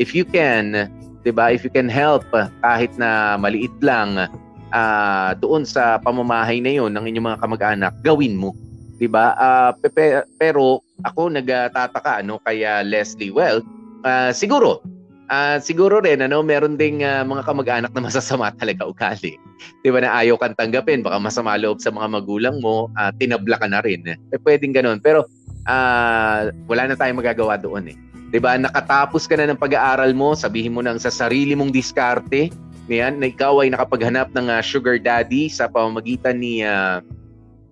if 0.00 0.16
you 0.16 0.24
can, 0.24 0.88
'di 1.20 1.36
ba? 1.36 1.52
If 1.52 1.68
you 1.68 1.72
can 1.72 1.92
help 1.92 2.24
kahit 2.64 2.96
na 2.96 3.36
maliit 3.36 3.76
lang 3.84 4.24
ah, 4.72 5.34
doon 5.38 5.66
sa 5.66 5.98
pamamahay 6.02 6.58
na 6.62 6.72
'yon 6.74 6.90
ng 6.94 7.04
inyong 7.10 7.28
mga 7.34 7.40
kamag-anak, 7.42 7.92
gawin 8.02 8.34
mo. 8.38 8.54
'Di 8.96 9.06
ba? 9.10 9.36
Ah, 9.36 9.70
pe- 9.76 9.92
pe- 9.92 10.24
pero 10.40 10.80
ako 11.04 11.28
nagtataka 11.30 12.24
ano 12.24 12.40
kaya 12.42 12.80
Leslie 12.82 13.30
well, 13.30 13.60
ah, 14.02 14.32
siguro 14.32 14.80
ah, 15.28 15.58
siguro 15.58 15.98
rin 16.02 16.22
ano, 16.22 16.40
meron 16.42 16.78
ding 16.78 17.02
ah, 17.02 17.22
mga 17.26 17.42
kamag-anak 17.44 17.90
na 17.92 18.02
masasama 18.02 18.50
talaga 18.60 18.86
ugali. 18.88 19.36
'Di 19.82 19.88
ba 19.90 20.00
na 20.02 20.14
ayaw 20.16 20.38
kang 20.40 20.56
tanggapin, 20.56 21.02
baka 21.02 21.18
masama 21.20 21.58
loob 21.58 21.78
sa 21.82 21.92
mga 21.92 22.08
magulang 22.10 22.56
mo, 22.62 22.90
ah, 22.96 23.12
tinabla 23.14 23.58
ka 23.60 23.66
na 23.68 23.82
rin. 23.82 24.02
Eh, 24.06 24.40
pwedeng 24.42 24.74
ganoon. 24.74 24.98
Pero 25.02 25.26
ah, 25.66 26.48
wala 26.70 26.88
na 26.90 26.96
tayong 26.96 27.20
magagawa 27.20 27.58
doon 27.58 27.92
eh. 27.92 27.96
'Di 28.30 28.38
ba? 28.42 28.58
Nakatapos 28.58 29.30
ka 29.30 29.38
na 29.38 29.46
ng 29.50 29.60
pag-aaral 29.60 30.10
mo, 30.14 30.34
sabihin 30.34 30.74
mo 30.74 30.82
nang 30.82 30.98
sa 30.98 31.10
sarili 31.12 31.54
mong 31.54 31.70
diskarte, 31.70 32.50
Ayan, 32.86 33.18
na 33.18 33.26
ikaw 33.26 33.66
ay 33.66 33.74
nakapaghanap 33.74 34.30
ng 34.30 34.46
ah, 34.46 34.62
sugar 34.62 35.02
daddy 35.02 35.50
sa 35.50 35.66
pamamagitan 35.66 36.38
ni 36.38 36.62
ah, 36.62 37.02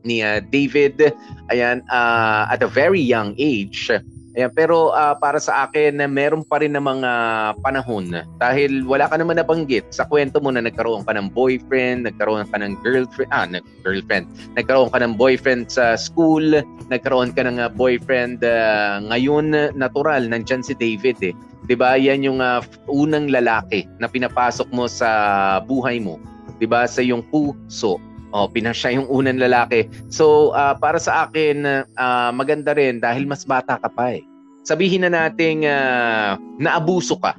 ni 0.02 0.20
ah, 0.20 0.42
David 0.42 1.14
ayan 1.48 1.86
ah, 1.88 2.50
at 2.50 2.60
a 2.66 2.68
very 2.68 3.00
young 3.00 3.32
age. 3.38 3.94
Ayan, 4.34 4.50
pero 4.50 4.90
ah, 4.90 5.14
para 5.14 5.38
sa 5.38 5.62
akin 5.62 6.02
na 6.02 6.10
meron 6.10 6.42
pa 6.42 6.58
rin 6.58 6.74
namang 6.74 7.06
ah, 7.06 7.54
panahon 7.62 8.10
dahil 8.42 8.82
wala 8.82 9.06
ka 9.06 9.14
naman 9.14 9.38
nabanggit 9.38 9.86
sa 9.94 10.02
kwento 10.10 10.42
mo 10.42 10.50
na 10.50 10.58
nagkaroon 10.58 11.06
ka 11.06 11.14
ng 11.14 11.30
boyfriend, 11.30 12.10
nagkaroon 12.10 12.42
ka 12.50 12.58
ng 12.58 12.74
girlfriend, 12.82 13.30
ah, 13.30 13.46
nag- 13.46 13.66
girlfriend, 13.86 14.26
nagkaroon 14.58 14.90
ka 14.90 14.98
ng 14.98 15.14
boyfriend 15.14 15.70
sa 15.70 15.94
school, 15.94 16.42
nagkaroon 16.90 17.30
ka 17.30 17.46
ng 17.46 17.62
ah, 17.62 17.70
boyfriend 17.70 18.42
ah, 18.42 18.98
ngayon 19.06 19.54
natural 19.78 20.26
nandyan 20.26 20.66
si 20.66 20.74
David 20.74 21.22
eh. 21.22 21.34
'Di 21.70 21.78
ba? 21.78 21.94
Yan 21.94 22.26
yung 22.26 22.42
ah, 22.42 22.58
unang 22.90 23.30
lalaki 23.30 23.86
na 24.02 24.10
pinapasok 24.10 24.66
mo 24.74 24.90
sa 24.90 25.62
buhay 25.62 26.02
mo. 26.02 26.18
'Di 26.58 26.66
ba? 26.66 26.90
Sa 26.90 27.06
iyong 27.06 27.22
puso. 27.30 28.02
Oh, 28.34 28.50
pinasya 28.50 28.98
yung 28.98 29.06
unang 29.06 29.38
lalaki. 29.38 29.86
So, 30.10 30.50
ah, 30.58 30.74
para 30.74 30.98
sa 30.98 31.30
akin, 31.30 31.86
ah, 31.94 32.34
maganda 32.34 32.74
rin 32.74 32.98
dahil 32.98 33.30
mas 33.30 33.46
bata 33.46 33.78
ka 33.78 33.86
pa 33.86 34.18
eh. 34.18 34.26
Sabihin 34.66 35.06
na 35.06 35.10
nating 35.30 35.70
ah, 35.70 36.34
naabuso 36.58 37.14
ka. 37.22 37.38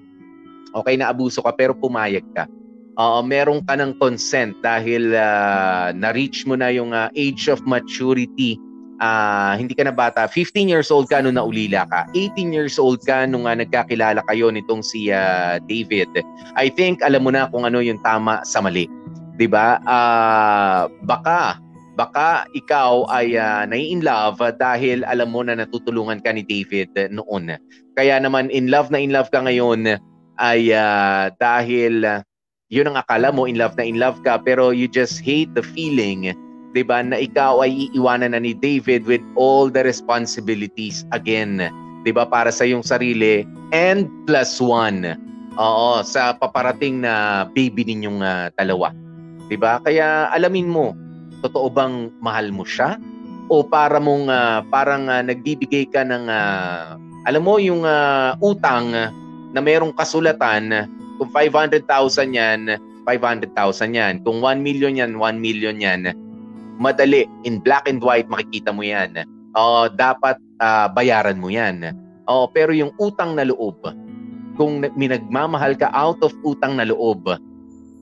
Okay, 0.72 0.96
naabuso 0.96 1.44
ka 1.44 1.52
pero 1.52 1.76
pumayag 1.76 2.24
ka. 2.32 2.48
Oo, 2.96 3.20
meron 3.28 3.60
ka 3.68 3.76
ng 3.76 4.00
consent 4.00 4.56
dahil 4.64 5.12
ah, 5.20 5.92
na-reach 5.92 6.48
mo 6.48 6.56
na 6.56 6.72
yung 6.72 6.96
ah, 6.96 7.12
age 7.12 7.52
of 7.52 7.60
maturity 7.68 8.56
ah 9.04 9.60
hindi 9.60 9.76
ka 9.76 9.84
na 9.84 9.92
bata, 9.92 10.24
15 10.28 10.72
years 10.72 10.88
old 10.88 11.12
ka 11.12 11.20
nung 11.20 11.36
naulila 11.36 11.84
ka. 11.92 12.08
18 12.16 12.56
years 12.56 12.80
old 12.80 13.04
ka 13.04 13.28
nung 13.28 13.44
uh, 13.44 13.56
nagkakilala 13.56 14.24
kayo 14.32 14.48
nitong 14.48 14.80
si 14.80 15.12
ah, 15.12 15.60
David. 15.68 16.08
I 16.56 16.72
think 16.72 17.04
alam 17.04 17.28
mo 17.28 17.32
na 17.36 17.52
kung 17.52 17.68
ano 17.68 17.84
yung 17.84 18.00
tama 18.00 18.40
sa 18.48 18.64
mali. 18.64 18.88
'Di 19.36 19.48
ba? 19.52 19.80
Ah, 19.84 20.88
baka 21.04 21.60
baka 21.96 22.44
ikaw 22.52 23.08
ay 23.08 23.40
uh, 23.40 23.64
nai-in 23.64 24.04
love 24.04 24.44
dahil 24.60 25.08
alam 25.08 25.32
mo 25.32 25.48
na 25.48 25.56
natutulungan 25.56 26.20
ka 26.20 26.36
ni 26.36 26.44
David 26.44 26.92
noon. 27.08 27.56
Kaya 27.96 28.20
naman 28.20 28.52
in 28.52 28.68
love 28.68 28.92
na 28.92 29.00
in 29.00 29.16
love 29.16 29.32
ka 29.32 29.40
ngayon 29.44 29.96
ay 30.40 30.76
ah, 30.76 31.32
dahil 31.40 32.04
ah, 32.04 32.20
yun 32.68 32.92
ang 32.92 33.00
akala 33.00 33.32
mo 33.32 33.48
in 33.48 33.56
love 33.56 33.80
na 33.80 33.88
in 33.88 33.96
love 33.96 34.20
ka 34.28 34.36
pero 34.36 34.76
you 34.76 34.92
just 34.92 35.24
hate 35.24 35.52
the 35.56 35.64
feeling 35.64 36.36
'di 36.76 36.84
ba 36.84 37.00
na 37.00 37.16
ikaw 37.16 37.64
ay 37.64 37.88
iiwanan 37.88 38.36
na 38.36 38.44
ni 38.44 38.52
David 38.52 39.08
with 39.08 39.24
all 39.40 39.72
the 39.72 39.80
responsibilities 39.88 41.08
again 41.16 41.64
'di 42.04 42.12
ba 42.12 42.28
para 42.28 42.52
sa 42.52 42.68
iyong 42.68 42.84
sarili 42.84 43.48
and 43.72 44.12
plus 44.28 44.60
one 44.60 45.16
oo 45.56 46.04
sa 46.04 46.36
paparating 46.36 47.00
na 47.00 47.48
baby 47.56 47.88
ninyong 47.88 48.20
uh, 48.20 48.52
dalawa 48.60 48.92
'di 49.48 49.58
ba 49.60 49.82
kaya 49.82 50.30
alamin 50.34 50.70
mo 50.70 50.96
totoo 51.46 51.70
bang 51.70 52.10
mahal 52.24 52.50
mo 52.50 52.66
siya? 52.66 52.98
O 53.46 53.62
para 53.62 54.02
mong 54.02 54.26
uh, 54.26 54.66
parang 54.74 55.06
uh, 55.06 55.22
nagbibigay 55.22 55.86
ka 55.90 56.02
ng 56.02 56.26
uh, 56.26 56.98
alam 57.30 57.42
mo 57.46 57.62
yung 57.62 57.86
uh, 57.86 58.34
utang 58.42 58.90
na 59.54 59.60
merong 59.62 59.94
kasulatan 59.94 60.90
kung 61.22 61.30
500,000 61.30 61.86
yan 62.34 62.60
500,000 63.06 63.54
yan. 63.94 64.14
Kung 64.26 64.42
1 64.42 64.66
million 64.66 64.98
yan 64.98 65.16
1 65.16 65.38
million 65.38 65.78
yan. 65.78 66.10
Madali 66.82 67.30
in 67.46 67.62
black 67.62 67.88
and 67.88 68.02
white 68.02 68.28
makikita 68.28 68.74
mo 68.74 68.82
yan. 68.82 69.16
Uh, 69.56 69.88
dapat 69.94 70.36
uh, 70.60 70.92
bayaran 70.92 71.40
mo 71.40 71.48
yan. 71.48 71.96
Uh, 72.26 72.50
pero 72.50 72.74
yung 72.74 72.92
utang 72.98 73.38
na 73.38 73.46
loob, 73.48 73.78
kung 74.58 74.82
minagmamahal 74.98 75.78
ka 75.78 75.88
out 75.94 76.20
of 76.26 76.34
utang 76.44 76.76
na 76.76 76.90
loob, 76.90 77.24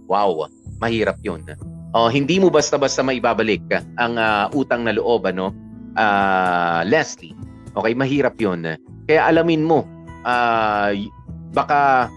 wow, 0.08 0.47
mahirap 0.84 1.15
yun. 1.24 1.48
Uh, 1.96 2.12
hindi 2.12 2.43
mo 2.43 2.52
basta-basta 2.52 3.00
maibabalik 3.00 3.63
ang 3.96 4.19
uh, 4.19 4.52
utang 4.52 4.84
na 4.84 4.91
loob, 4.91 5.24
ano? 5.24 5.56
Uh, 5.96 6.84
Leslie, 6.84 7.38
okay, 7.78 7.96
mahirap 7.96 8.36
yun. 8.41 8.65
Kaya 9.08 9.22
alamin 9.32 9.63
mo, 9.63 9.88
uh, 10.28 10.91
baka, 11.56 12.12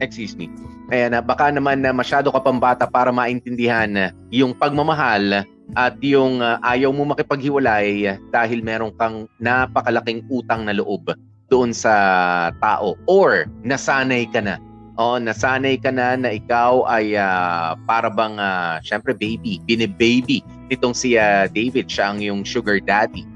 excuse 0.00 0.32
me, 0.38 0.48
Ayan, 0.92 1.16
baka 1.24 1.48
naman 1.48 1.80
na 1.80 1.88
masyado 1.88 2.28
ka 2.28 2.44
pang 2.44 2.60
bata 2.60 2.84
para 2.84 3.08
maintindihan 3.08 4.12
yung 4.28 4.52
pagmamahal 4.52 5.40
at 5.72 5.96
yung 6.04 6.44
uh, 6.44 6.60
ayaw 6.60 6.92
mo 6.92 7.08
makipaghiwalay 7.08 8.20
dahil 8.28 8.60
meron 8.60 8.92
kang 9.00 9.24
napakalaking 9.40 10.20
utang 10.28 10.68
na 10.68 10.76
loob 10.76 11.16
doon 11.48 11.72
sa 11.72 11.94
tao 12.60 12.92
or 13.08 13.48
nasanay 13.64 14.28
ka 14.28 14.44
na. 14.44 14.60
O, 15.02 15.18
nasanay 15.18 15.82
ka 15.82 15.90
na 15.90 16.14
na 16.14 16.30
ikaw 16.30 16.86
ay 16.86 17.18
uh, 17.18 17.74
para 17.90 18.06
bang 18.06 18.38
uh, 18.38 18.78
syempre 18.86 19.10
baby, 19.18 19.58
bine-baby 19.66 20.46
nitong 20.70 20.94
si 20.94 21.18
uh, 21.18 21.50
David, 21.50 21.90
siya 21.90 22.14
ang 22.14 22.22
yung 22.22 22.46
sugar 22.46 22.78
daddy. 22.78 23.26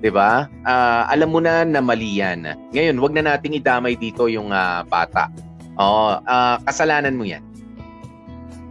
'Di 0.00 0.08
ba? 0.08 0.48
Uh, 0.64 1.04
alam 1.12 1.28
mo 1.28 1.44
na 1.44 1.60
na 1.68 1.84
mali 1.84 2.24
yan. 2.24 2.48
Ngayon, 2.72 2.96
wag 3.04 3.12
na 3.12 3.36
nating 3.36 3.60
idamay 3.60 3.92
dito 4.00 4.32
yung 4.32 4.48
uh, 4.48 4.80
bata 4.88 5.28
Oo, 5.80 6.20
uh, 6.20 6.56
kasalanan 6.64 7.16
mo 7.16 7.28
'yan. 7.28 7.44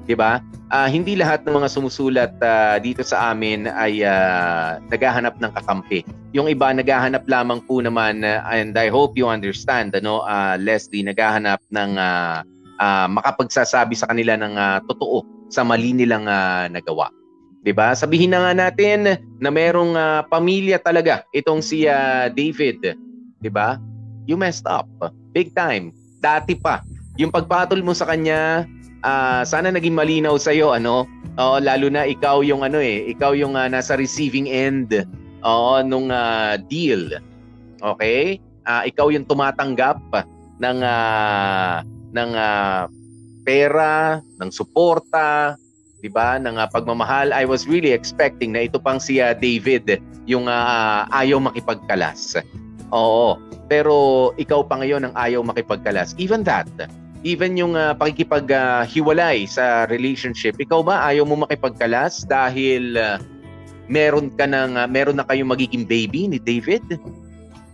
'Di 0.06 0.18
ba? 0.18 0.42
Uh, 0.70 0.86
hindi 0.86 1.18
lahat 1.18 1.42
ng 1.50 1.58
mga 1.58 1.70
sumusulat 1.74 2.32
uh, 2.46 2.78
dito 2.78 3.02
sa 3.02 3.34
amin 3.34 3.66
ay 3.66 4.06
uh, 4.06 4.78
naghahanap 4.94 5.42
ng 5.42 5.52
kakampi. 5.58 6.06
Yung 6.38 6.46
iba 6.46 6.70
naghahanap 6.70 7.26
lamang 7.26 7.58
po 7.66 7.82
naman 7.82 8.22
uh, 8.22 8.46
and 8.54 8.78
I 8.78 8.94
hope 8.94 9.18
you 9.18 9.26
understand 9.26 9.98
ano 9.98 10.22
uh, 10.22 10.62
Leslie 10.62 11.02
naghahanap 11.02 11.58
ng 11.74 11.98
uh, 11.98 12.46
uh, 12.78 13.08
makapagsasabi 13.10 13.98
sa 13.98 14.14
kanila 14.14 14.38
ng 14.38 14.54
uh, 14.54 14.78
totoo 14.86 15.26
sa 15.50 15.66
mali 15.66 15.90
nilang 15.90 16.30
uh, 16.30 16.70
nagawa. 16.70 17.10
'Di 17.64 17.74
ba? 17.76 17.92
Sabihin 17.96 18.32
na 18.32 18.50
nga 18.50 18.54
natin 18.68 19.20
na 19.40 19.50
merong 19.52 19.94
ah, 19.96 20.22
pamilya 20.28 20.80
talaga 20.80 21.28
itong 21.36 21.60
si 21.60 21.86
ah, 21.88 22.32
David, 22.32 22.96
'di 23.40 23.50
ba? 23.52 23.76
You 24.30 24.40
messed 24.40 24.68
up. 24.70 24.88
Big 25.34 25.52
time. 25.58 25.92
Dati 26.22 26.56
pa. 26.56 26.84
Yung 27.20 27.34
pagpatol 27.34 27.84
mo 27.84 27.92
sa 27.92 28.08
kanya, 28.08 28.64
ah, 29.04 29.44
sana 29.48 29.72
naging 29.74 29.96
malinaw 29.96 30.36
sa 30.40 30.52
iyo, 30.52 30.76
ano? 30.76 31.06
Oo, 31.40 31.58
lalo 31.62 31.88
na 31.88 32.04
ikaw 32.04 32.44
yung 32.44 32.68
ano 32.68 32.84
eh, 32.84 33.08
ikaw 33.12 33.32
yung 33.32 33.56
ah, 33.56 33.72
nasa 33.72 33.96
receiving 33.96 34.50
end 34.50 35.08
oo, 35.44 35.74
nung 35.86 36.12
ah, 36.12 36.60
deal. 36.60 37.20
Okay? 37.80 38.40
Ah, 38.68 38.84
ikaw 38.84 39.10
yung 39.10 39.24
tumatanggap 39.24 40.00
ng 40.60 40.78
ah, 40.84 41.82
ng 42.12 42.32
ah, 42.36 42.92
pera, 43.48 44.20
ng 44.38 44.50
suporta, 44.52 45.56
'di 46.04 46.10
ba? 46.12 46.40
Ng 46.40 46.60
ah, 46.60 46.68
pagmamahal. 46.68 47.32
I 47.32 47.48
was 47.48 47.66
really 47.68 47.96
expecting 47.96 48.56
na 48.56 48.68
ito 48.68 48.80
pang 48.80 49.00
si 49.00 49.24
ah, 49.24 49.32
David 49.36 50.00
yung 50.28 50.52
ah, 50.52 51.08
ayaw 51.16 51.40
makipagkalas. 51.40 52.40
Oo. 52.92 53.40
Pero 53.70 54.30
ikaw 54.42 54.66
pa 54.66 54.82
ngayon 54.82 55.10
ang 55.10 55.14
ayaw 55.14 55.46
makipagkalas. 55.46 56.18
Even 56.18 56.42
that, 56.42 56.66
even 57.24 57.60
yung 57.60 57.76
uh, 57.76 57.92
pakikipaghiwalay 57.96 59.44
sa 59.50 59.84
relationship, 59.92 60.56
ikaw 60.56 60.80
ba 60.80 61.04
ayaw 61.12 61.28
mo 61.28 61.44
makipagkalas 61.44 62.24
dahil 62.24 62.96
ah, 62.96 63.20
meron 63.92 64.32
ka 64.32 64.48
ng 64.48 64.80
ah, 64.80 64.88
meron 64.88 65.20
na 65.20 65.28
kayong 65.28 65.52
magiging 65.52 65.84
baby 65.84 66.32
ni 66.32 66.40
David? 66.40 66.84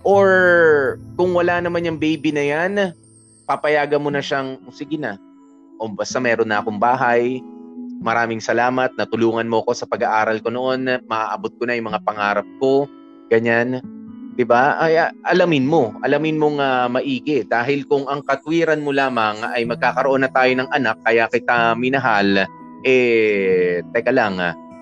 Or 0.05 0.29
kung 1.17 1.33
wala 1.33 1.61
naman 1.61 1.85
yung 1.85 1.97
baby 1.97 2.29
na 2.29 2.45
yan, 2.45 2.93
papayagan 3.49 4.01
mo 4.01 4.13
na 4.13 4.21
siyang, 4.21 4.61
"O, 4.65 4.73
sige 4.73 5.01
na, 5.01 5.17
o 5.81 5.89
basta 5.89 6.21
meron 6.21 6.49
na 6.49 6.61
akong 6.61 6.77
bahay, 6.77 7.41
maraming 8.05 8.37
salamat, 8.37 8.93
natulungan 8.97 9.49
mo 9.49 9.65
ko 9.65 9.73
sa 9.73 9.89
pag-aaral 9.89 10.41
ko 10.45 10.53
noon, 10.53 11.01
maaabot 11.09 11.49
ko 11.57 11.65
na 11.65 11.73
yung 11.73 11.89
mga 11.89 12.05
pangarap 12.05 12.47
ko, 12.61 12.85
ganyan. 13.33 13.81
'Di 14.35 14.43
ba? 14.43 14.75
Ay 14.75 14.99
alamin 15.23 15.63
mo, 15.63 15.95
alamin 16.03 16.35
mong 16.35 16.59
ah, 16.59 16.87
maigi 16.91 17.47
dahil 17.47 17.87
kung 17.87 18.03
ang 18.11 18.19
katwiran 18.27 18.83
mo 18.83 18.91
lamang 18.91 19.39
ay 19.55 19.63
magkakaroon 19.63 20.27
na 20.27 20.31
tayo 20.31 20.51
ng 20.59 20.69
anak 20.75 20.99
kaya 21.07 21.31
kita 21.31 21.73
minahal, 21.79 22.43
eh 22.83 23.79
teka 23.95 24.11
lang, 24.11 24.37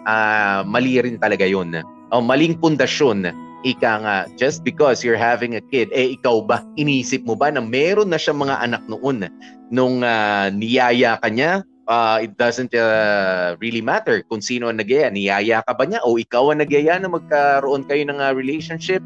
ah, 0.09 0.65
mali 0.65 0.97
rin 0.97 1.21
talaga 1.21 1.45
'yun. 1.45 1.77
O 2.09 2.21
maling 2.21 2.57
pundasyon. 2.57 3.29
Ika 3.63 3.93
nga, 4.03 4.17
just 4.35 4.59
because 4.67 5.07
you're 5.07 5.15
having 5.15 5.55
a 5.55 5.63
kid, 5.71 5.87
eh 5.95 6.19
ikaw 6.19 6.43
ba, 6.43 6.59
inisip 6.75 7.23
mo 7.23 7.31
ba 7.31 7.47
na 7.47 7.63
meron 7.63 8.11
na 8.11 8.19
siyang 8.19 8.43
mga 8.43 8.59
anak 8.59 8.83
noon 8.91 9.23
nung 9.71 10.03
ah, 10.03 10.51
niyaya 10.51 11.15
ka 11.23 11.31
Ah, 11.83 12.23
it 12.23 12.31
doesn't 12.39 12.71
ah, 12.79 13.59
really 13.59 13.83
matter 13.83 14.23
kung 14.31 14.39
sino 14.39 14.71
ang 14.71 14.79
nagyaya. 14.79 15.11
Niyaya 15.11 15.59
ka 15.67 15.75
ba 15.75 15.83
niya 15.83 15.99
o 16.07 16.15
ikaw 16.15 16.55
ang 16.55 16.63
nagyaya 16.63 16.95
na 16.95 17.11
magkaroon 17.11 17.83
kayo 17.83 18.07
ng 18.07 18.23
ah, 18.23 18.31
relationship? 18.31 19.03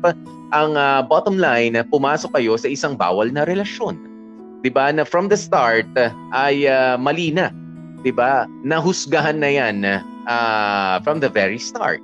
Ang 0.53 0.77
ah, 0.77 1.01
bottom 1.01 1.41
line, 1.41 1.73
pumasok 1.89 2.37
kayo 2.37 2.53
sa 2.53 2.69
isang 2.69 2.93
bawal 2.93 3.33
na 3.33 3.49
relasyon. 3.49 3.97
'Di 4.61 4.69
ba? 4.69 4.93
Na 4.93 5.01
from 5.01 5.25
the 5.25 5.37
start 5.37 5.89
ay 6.37 6.69
ah, 6.69 7.01
mali 7.01 7.33
na. 7.33 7.49
'Di 8.05 8.13
ba? 8.13 8.45
Nahusgahan 8.61 9.41
na 9.41 9.49
'yan 9.49 9.77
ah, 10.29 11.01
from 11.01 11.17
the 11.17 11.33
very 11.33 11.57
start. 11.57 12.03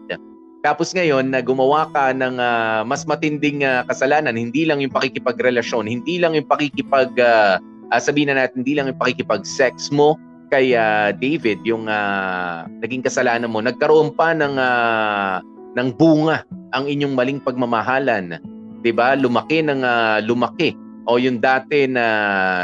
Tapos 0.63 0.95
ngayon 0.95 1.27
na 1.27 1.43
gumawa 1.43 1.91
ka 1.93 2.15
ng 2.15 2.41
ah, 2.41 2.81
mas 2.81 3.05
matinding 3.05 3.61
ah, 3.61 3.85
kasalanan, 3.85 4.33
hindi 4.33 4.65
lang 4.65 4.81
yung 4.81 4.95
pakikipagrelasyon, 4.95 5.85
hindi 5.85 6.17
lang 6.17 6.33
yung 6.33 6.49
pakikipag 6.49 7.13
ah, 7.21 7.61
ah, 7.93 8.01
sabihin 8.01 8.33
na 8.33 8.41
natin, 8.41 8.65
hindi 8.65 8.73
lang 8.73 8.89
yung 8.89 8.97
pakikipag-sex 8.97 9.93
mo 9.93 10.17
kay 10.53 10.77
ah, 10.77 11.09
David, 11.09 11.65
yung 11.65 11.89
ah, 11.89 12.69
naging 12.85 13.01
kasalanan 13.01 13.49
mo, 13.49 13.57
nagkaroon 13.57 14.13
pa 14.13 14.37
ng 14.37 14.53
ah, 14.61 15.41
ng 15.73 15.89
bunga 15.97 16.45
ang 16.77 16.85
inyong 16.85 17.17
maling 17.17 17.41
pagmamahalan. 17.41 18.37
'Di 18.85 18.93
ba? 18.93 19.17
Lumaki 19.17 19.65
ng 19.65 19.81
ah, 19.81 20.21
lumaki. 20.21 20.77
O 21.09 21.17
yung 21.17 21.41
dati 21.41 21.89
na 21.89 22.05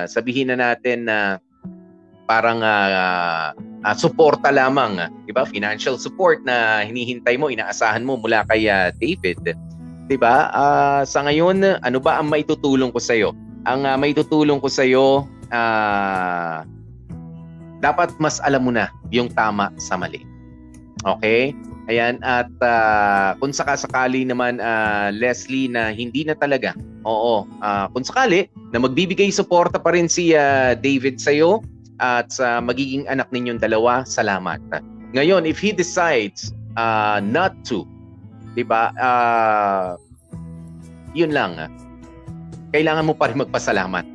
sabihin 0.06 0.54
na 0.54 0.58
natin 0.62 1.10
na 1.10 1.42
parang 2.30 2.62
ah, 2.62 3.58
ah, 3.82 3.96
suporta 3.98 4.54
lamang, 4.54 5.02
'di 5.26 5.34
ba? 5.34 5.50
Financial 5.50 5.98
support 5.98 6.46
na 6.46 6.86
hinihintay 6.86 7.42
mo, 7.42 7.50
inaasahan 7.50 8.06
mo 8.06 8.22
mula 8.22 8.46
kay 8.46 8.70
ah, 8.70 8.94
David. 9.02 9.58
'Di 10.06 10.18
ba? 10.22 10.54
Ah, 10.54 11.02
sa 11.10 11.26
ngayon, 11.26 11.82
ano 11.82 11.98
ba 11.98 12.22
ang 12.22 12.30
maitutulong 12.30 12.94
ko 12.94 13.02
sa 13.02 13.18
iyo? 13.18 13.34
Ang 13.66 13.90
ah, 13.90 13.98
maitutulong 13.98 14.62
ko 14.62 14.70
sa 14.70 14.86
iyo, 14.86 15.26
ah, 15.50 16.62
dapat 17.80 18.12
mas 18.20 18.44
alam 18.44 18.68
mo 18.68 18.72
na 18.72 18.92
yung 19.10 19.32
tama 19.32 19.72
sa 19.80 19.96
mali. 19.96 20.24
Okay? 21.04 21.56
Ayan, 21.90 22.22
at 22.22 22.52
ah, 22.62 23.34
kung 23.42 23.50
sakasakali 23.50 24.22
naman, 24.22 24.62
ah, 24.62 25.10
Leslie, 25.10 25.66
na 25.66 25.90
hindi 25.90 26.22
na 26.22 26.38
talaga, 26.38 26.78
oo, 27.02 27.50
ah, 27.66 27.90
kung 27.90 28.06
sakali, 28.06 28.46
na 28.70 28.78
magbibigay 28.78 29.34
suporta 29.34 29.82
pa 29.82 29.98
rin 29.98 30.06
si 30.06 30.38
ah, 30.38 30.78
David 30.78 31.18
sa'yo 31.18 31.66
at 31.98 32.30
sa 32.30 32.62
magiging 32.62 33.10
anak 33.10 33.26
ninyong 33.34 33.58
dalawa, 33.58 34.06
salamat. 34.06 34.62
Ngayon, 35.18 35.50
if 35.50 35.58
he 35.58 35.74
decides 35.74 36.54
ah, 36.78 37.18
not 37.18 37.58
to, 37.66 37.90
di 38.54 38.62
ba, 38.62 38.94
ah, 39.02 39.98
yun 41.18 41.34
lang, 41.34 41.58
kailangan 42.70 43.10
mo 43.10 43.18
pa 43.18 43.34
rin 43.34 43.42
magpasalamat. 43.42 44.06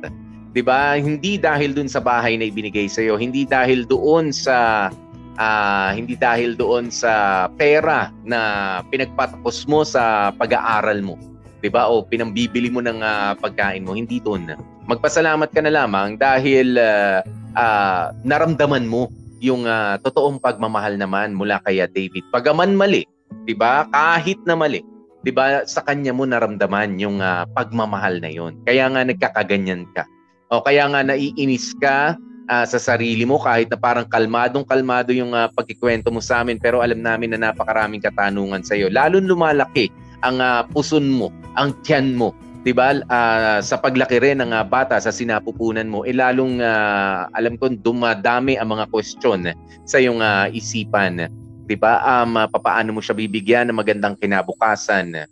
'Di 0.55 0.63
ba? 0.63 0.95
Hindi 0.95 1.35
dahil 1.35 1.75
dun 1.75 1.91
sa 1.91 1.99
bahay 1.99 2.39
na 2.39 2.47
ibinigay 2.47 2.87
sa 2.87 3.03
hindi 3.19 3.43
dahil 3.43 3.83
doon 3.83 4.31
sa 4.31 4.87
ah, 5.35 5.91
hindi 5.91 6.15
dahil 6.15 6.55
doon 6.55 6.87
sa 6.87 7.45
pera 7.59 8.07
na 8.23 8.79
pinagpatapos 8.87 9.67
mo 9.67 9.83
sa 9.83 10.31
pag-aaral 10.31 11.03
mo. 11.03 11.19
'Di 11.59 11.67
ba? 11.67 11.91
O 11.91 12.07
pinambibili 12.07 12.71
mo 12.71 12.79
ng 12.79 13.03
ah, 13.03 13.35
pagkain 13.35 13.83
mo, 13.83 13.99
hindi 13.99 14.23
doon. 14.23 14.55
Magpasalamat 14.87 15.51
ka 15.51 15.59
na 15.59 15.75
lamang 15.75 16.15
dahil 16.15 16.79
ah, 16.79 17.19
ah, 17.59 18.15
naramdaman 18.23 18.87
mo 18.87 19.11
yung 19.43 19.67
ah, 19.67 19.99
totoong 19.99 20.39
pagmamahal 20.39 20.95
naman 20.95 21.35
mula 21.35 21.59
kay 21.67 21.83
David. 21.91 22.23
Pagaman 22.31 22.79
mali, 22.79 23.03
'di 23.43 23.59
ba? 23.59 23.91
Kahit 23.91 24.39
na 24.47 24.55
mali, 24.55 24.79
'di 25.19 25.35
ba? 25.35 25.67
Sa 25.67 25.83
kanya 25.83 26.15
mo 26.15 26.23
naramdaman 26.23 26.95
yung 26.95 27.19
ah, 27.19 27.43
pagmamahal 27.43 28.23
na 28.23 28.31
'yon. 28.31 28.55
Kaya 28.63 28.87
nga 28.87 29.03
nagkakaganyan 29.03 29.83
ka. 29.91 30.07
O 30.53 30.61
kaya 30.61 30.85
nga 30.89 31.01
naiinis 31.01 31.73
ka 31.81 32.13
ah, 32.45 32.65
sa 32.65 32.77
sarili 32.77 33.25
mo 33.25 33.41
kahit 33.41 33.69
na 33.73 33.77
parang 33.77 34.05
kalmadong 34.05 34.65
kalmado 34.65 35.09
yung 35.09 35.33
ah, 35.33 35.49
pagkikwento 35.49 36.13
mo 36.13 36.21
sa 36.21 36.45
amin 36.45 36.61
pero 36.61 36.85
alam 36.85 37.01
namin 37.01 37.33
na 37.33 37.49
napakaraming 37.49 38.01
katanungan 38.01 38.61
sa 38.61 38.77
iyo. 38.77 38.89
Lalong 38.93 39.25
lumalaki 39.25 39.89
ang 40.21 40.37
ah, 40.41 40.61
puson 40.65 41.05
mo, 41.09 41.33
ang 41.57 41.73
tiyan 41.81 42.13
mo, 42.13 42.33
'di 42.61 42.73
ba? 42.73 42.97
Ah, 43.09 43.61
sa 43.61 43.81
paglaki 43.81 44.21
rin 44.21 44.41
ng 44.41 44.53
ah, 44.53 44.65
bata 44.65 45.01
sa 45.01 45.09
sinapupunan 45.09 45.89
mo, 45.89 46.05
eh 46.05 46.13
lalong 46.13 46.61
ah, 46.61 47.29
alam 47.33 47.57
ko 47.57 47.73
dumadami 47.73 48.57
ang 48.57 48.77
mga 48.77 48.85
question 48.93 49.49
sa 49.85 49.97
iyong 49.97 50.21
ah, 50.21 50.45
isipan. 50.49 51.25
'Di 51.65 51.75
ba? 51.77 52.01
Um, 52.05 52.37
ah, 52.37 52.47
papaano 52.49 52.93
mo 52.93 53.01
siya 53.01 53.17
bibigyan 53.17 53.69
ng 53.69 53.77
magandang 53.81 54.17
kinabukasan? 54.21 55.25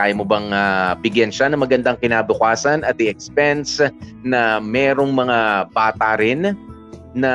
Kaya 0.00 0.16
mo 0.16 0.24
bang 0.24 0.48
ah, 0.48 0.96
bigyan 0.96 1.28
siya 1.28 1.52
ng 1.52 1.60
magandang 1.60 2.00
kinabukasan 2.00 2.88
at 2.88 2.96
the 2.96 3.04
expense 3.04 3.84
na 4.24 4.56
merong 4.56 5.12
mga 5.12 5.68
bata 5.76 6.16
rin 6.16 6.56
na 7.12 7.32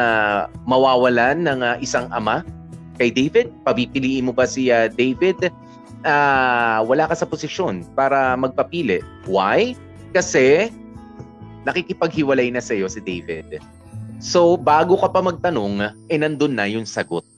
mawawalan 0.65 1.45
ng 1.45 1.62
ah, 1.62 1.78
isang 1.78 2.10
ama 2.10 2.41
kay 2.97 3.13
David? 3.13 3.54
Pabipiliin 3.62 4.25
mo 4.25 4.34
ba 4.34 4.49
si 4.49 4.73
ah, 4.73 4.89
David? 4.89 5.54
Ah, 6.01 6.82
wala 6.82 7.06
ka 7.06 7.13
sa 7.13 7.30
posisyon 7.30 7.86
para 7.93 8.34
magpapili. 8.34 9.06
Why? 9.30 9.78
Kasi 10.17 10.73
nakikipaghiwalay 11.69 12.49
na 12.49 12.65
sa 12.65 12.73
iyo 12.73 12.89
si 12.89 12.97
David. 12.97 13.62
So, 14.17 14.58
bago 14.58 14.97
ka 14.97 15.13
pa 15.13 15.21
magtanong, 15.21 15.86
eh 16.10 16.17
nandun 16.17 16.58
na 16.58 16.65
yung 16.65 16.89
sagot. 16.89 17.30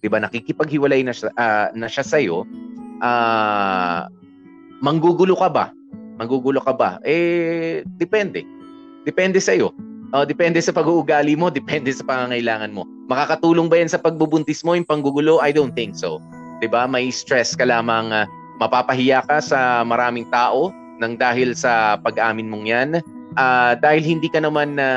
'Di 0.00 0.08
ba? 0.08 0.24
Nakikipaghiwalay 0.24 1.04
na 1.04 1.12
siya, 1.12 1.28
ah, 1.36 1.68
na 1.76 1.84
siya 1.84 2.00
sa 2.00 2.16
iyo. 2.16 2.48
Ah, 3.04 4.08
manggugulo 4.80 5.36
ka 5.36 5.48
ba? 5.52 5.70
Manggugulo 6.16 6.60
ka 6.60 6.72
ba? 6.76 7.00
Eh, 7.04 7.84
depende. 7.96 8.44
Depende 9.04 9.40
sa 9.40 9.56
iyo. 9.56 9.72
Oh, 10.10 10.26
depende 10.26 10.58
sa 10.58 10.74
pag-uugali 10.74 11.38
mo, 11.38 11.48
depende 11.58 11.92
sa 11.94 12.02
pangangailangan 12.02 12.74
mo. 12.74 12.84
Makakatulong 13.06 13.70
ba 13.70 13.78
'yan 13.78 13.92
sa 13.92 14.00
pagbubuntis 14.00 14.66
mo 14.66 14.74
yung 14.74 14.88
panggugulo? 14.88 15.38
I 15.38 15.54
don't 15.54 15.72
think 15.76 15.94
so. 15.94 16.18
ba? 16.66 16.84
May 16.84 17.08
stress 17.14 17.54
ka 17.54 17.64
lamang 17.64 18.12
ah, 18.12 18.26
mapapahiya 18.60 19.24
ka 19.24 19.40
sa 19.40 19.86
maraming 19.86 20.28
tao 20.28 20.74
nang 21.00 21.16
dahil 21.16 21.56
sa 21.56 21.96
pag-amin 22.00 22.50
mong 22.50 22.66
'yan. 22.66 22.90
Ah, 23.38 23.78
dahil 23.78 24.02
hindi 24.02 24.26
ka 24.26 24.42
naman 24.42 24.74
na 24.74 24.88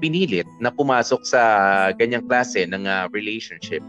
pinilit 0.00 0.48
na 0.64 0.72
pumasok 0.72 1.20
sa 1.22 1.42
ganyang 1.94 2.24
klase 2.24 2.64
ng 2.64 2.88
ah, 2.88 3.06
relationship. 3.12 3.84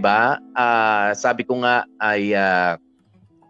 ba? 0.00 0.40
Ah, 0.56 1.12
sabi 1.12 1.44
ko 1.44 1.60
nga 1.60 1.84
ay 2.00 2.32
ah, 2.32 2.80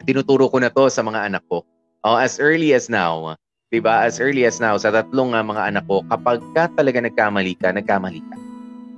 tinuturo 0.02 0.50
ko 0.50 0.58
na 0.58 0.70
to 0.70 0.86
sa 0.90 1.00
mga 1.00 1.30
anak 1.30 1.42
ko. 1.48 1.62
Oh, 2.02 2.18
as 2.18 2.42
early 2.42 2.74
as 2.74 2.90
now, 2.90 3.38
'di 3.70 3.80
ba? 3.80 4.04
As 4.04 4.18
early 4.18 4.44
as 4.44 4.58
now 4.58 4.74
sa 4.76 4.90
tatlong 4.90 5.32
ah, 5.32 5.42
mga 5.42 5.72
anak 5.72 5.84
ko, 5.86 6.02
kapag 6.10 6.42
ka 6.52 6.68
talaga 6.74 6.98
nagkamali 7.00 7.54
ka, 7.56 7.70
nagkamali 7.70 8.20
ka. 8.20 8.36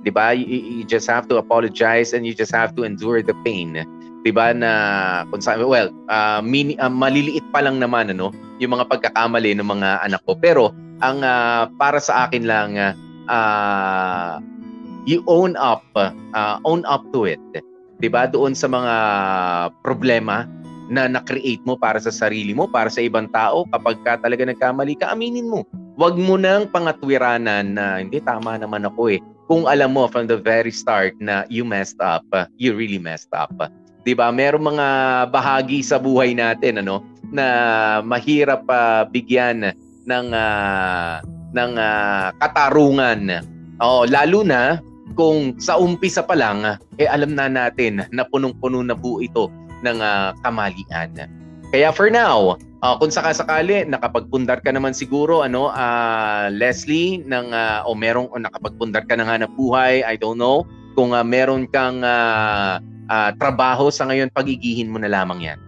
'di 0.05 0.11
ba? 0.13 0.35
You, 0.37 0.45
you 0.45 0.83
just 0.85 1.09
have 1.09 1.25
to 1.31 1.41
apologize 1.41 2.13
and 2.13 2.27
you 2.27 2.37
just 2.37 2.53
have 2.53 2.77
to 2.77 2.85
endure 2.85 3.25
the 3.25 3.33
pain. 3.41 3.73
'Di 4.21 4.31
ba 4.33 4.53
na 4.53 4.69
kung 5.29 5.41
well, 5.65 5.89
uh, 6.09 6.41
mini, 6.45 6.77
uh, 6.77 6.89
maliliit 6.91 7.45
pa 7.49 7.61
lang 7.61 7.77
naman 7.77 8.13
ano, 8.13 8.29
yung 8.61 8.77
mga 8.77 8.85
pagkakamali 8.89 9.57
ng 9.57 9.65
mga 9.65 10.05
anak 10.05 10.21
ko. 10.25 10.33
Pero 10.37 10.73
ang 11.01 11.21
uh, 11.21 11.69
para 11.77 11.97
sa 11.97 12.29
akin 12.29 12.43
lang 12.45 12.77
uh, 13.29 14.41
you 15.05 15.21
own 15.29 15.53
up, 15.57 15.85
uh, 15.97 16.57
own 16.65 16.85
up 16.85 17.05
to 17.13 17.25
it. 17.25 17.41
'Di 18.01 18.09
ba? 18.09 18.29
Doon 18.29 18.53
sa 18.53 18.69
mga 18.69 18.93
problema 19.85 20.45
na 20.89 21.09
na-create 21.09 21.61
mo 21.65 21.73
para 21.77 21.97
sa 21.97 22.13
sarili 22.13 22.53
mo, 22.53 22.69
para 22.69 22.89
sa 22.89 23.01
ibang 23.01 23.25
tao, 23.33 23.65
kapag 23.73 23.97
ka 24.05 24.21
talaga 24.21 24.45
nagkamali 24.45 24.97
ka, 24.97 25.13
aminin 25.13 25.49
mo. 25.49 25.65
Huwag 25.95 26.19
mo 26.19 26.35
nang 26.35 26.67
pangatwiranan 26.69 27.73
na 27.73 28.03
hindi 28.03 28.19
tama 28.21 28.59
naman 28.59 28.85
ako 28.85 29.15
eh. 29.15 29.19
Kung 29.45 29.69
alam 29.69 29.93
mo 29.93 30.09
from 30.09 30.25
the 30.25 30.37
very 30.37 30.73
start 30.73 31.15
na 31.21 31.45
you 31.47 31.63
messed 31.63 32.01
up, 32.01 32.25
you 32.57 32.73
really 32.73 32.99
messed 32.99 33.31
up. 33.31 33.53
'Di 34.05 34.13
ba? 34.17 34.33
Merong 34.33 34.75
mga 34.75 34.87
bahagi 35.29 35.85
sa 35.85 36.01
buhay 36.01 36.33
natin 36.33 36.81
ano 36.81 37.05
na 37.29 37.45
mahirap 38.01 38.65
uh, 38.69 39.05
bigyan 39.09 39.73
ng 40.05 40.27
uh, 40.33 41.21
ng 41.53 41.71
uh, 41.77 42.27
katarungan. 42.41 43.41
Oh, 43.79 44.03
lalo 44.09 44.41
na 44.43 44.81
kung 45.15 45.55
sa 45.61 45.79
umpisa 45.79 46.25
pa 46.25 46.35
lang 46.35 46.77
eh 46.99 47.07
alam 47.07 47.33
na 47.37 47.47
natin 47.47 48.03
na 48.11 48.27
punong-puno 48.27 48.83
na 48.83 48.97
po 48.97 49.23
ito 49.23 49.47
ng 49.83 49.99
uh, 49.99 50.31
kamalian. 50.45 51.09
Kaya 51.73 51.91
for 51.91 52.07
now, 52.07 52.55
uh, 52.85 52.95
kung 53.01 53.11
sakasakali 53.11 53.83
nakapagpundar 53.89 54.61
ka 54.61 54.71
naman 54.71 54.93
siguro 54.93 55.41
ano 55.43 55.73
uh, 55.73 56.47
Leslie 56.53 57.19
ng 57.25 57.51
uh, 57.51 57.83
o 57.83 57.97
merong 57.97 58.31
o 58.31 58.39
nakapagpundar 58.39 59.03
ka 59.09 59.17
na 59.17 59.49
buhay, 59.49 60.05
I 60.05 60.15
don't 60.15 60.39
know 60.39 60.63
kung 60.95 61.11
uh, 61.11 61.25
meron 61.25 61.67
kang 61.67 62.01
uh, 62.01 62.79
uh, 63.11 63.29
trabaho 63.37 63.91
sa 63.91 64.07
ngayon 64.07 64.31
pagigihin 64.31 64.89
mo 64.89 64.97
na 64.97 65.11
lamang 65.11 65.43
'yan. 65.43 65.59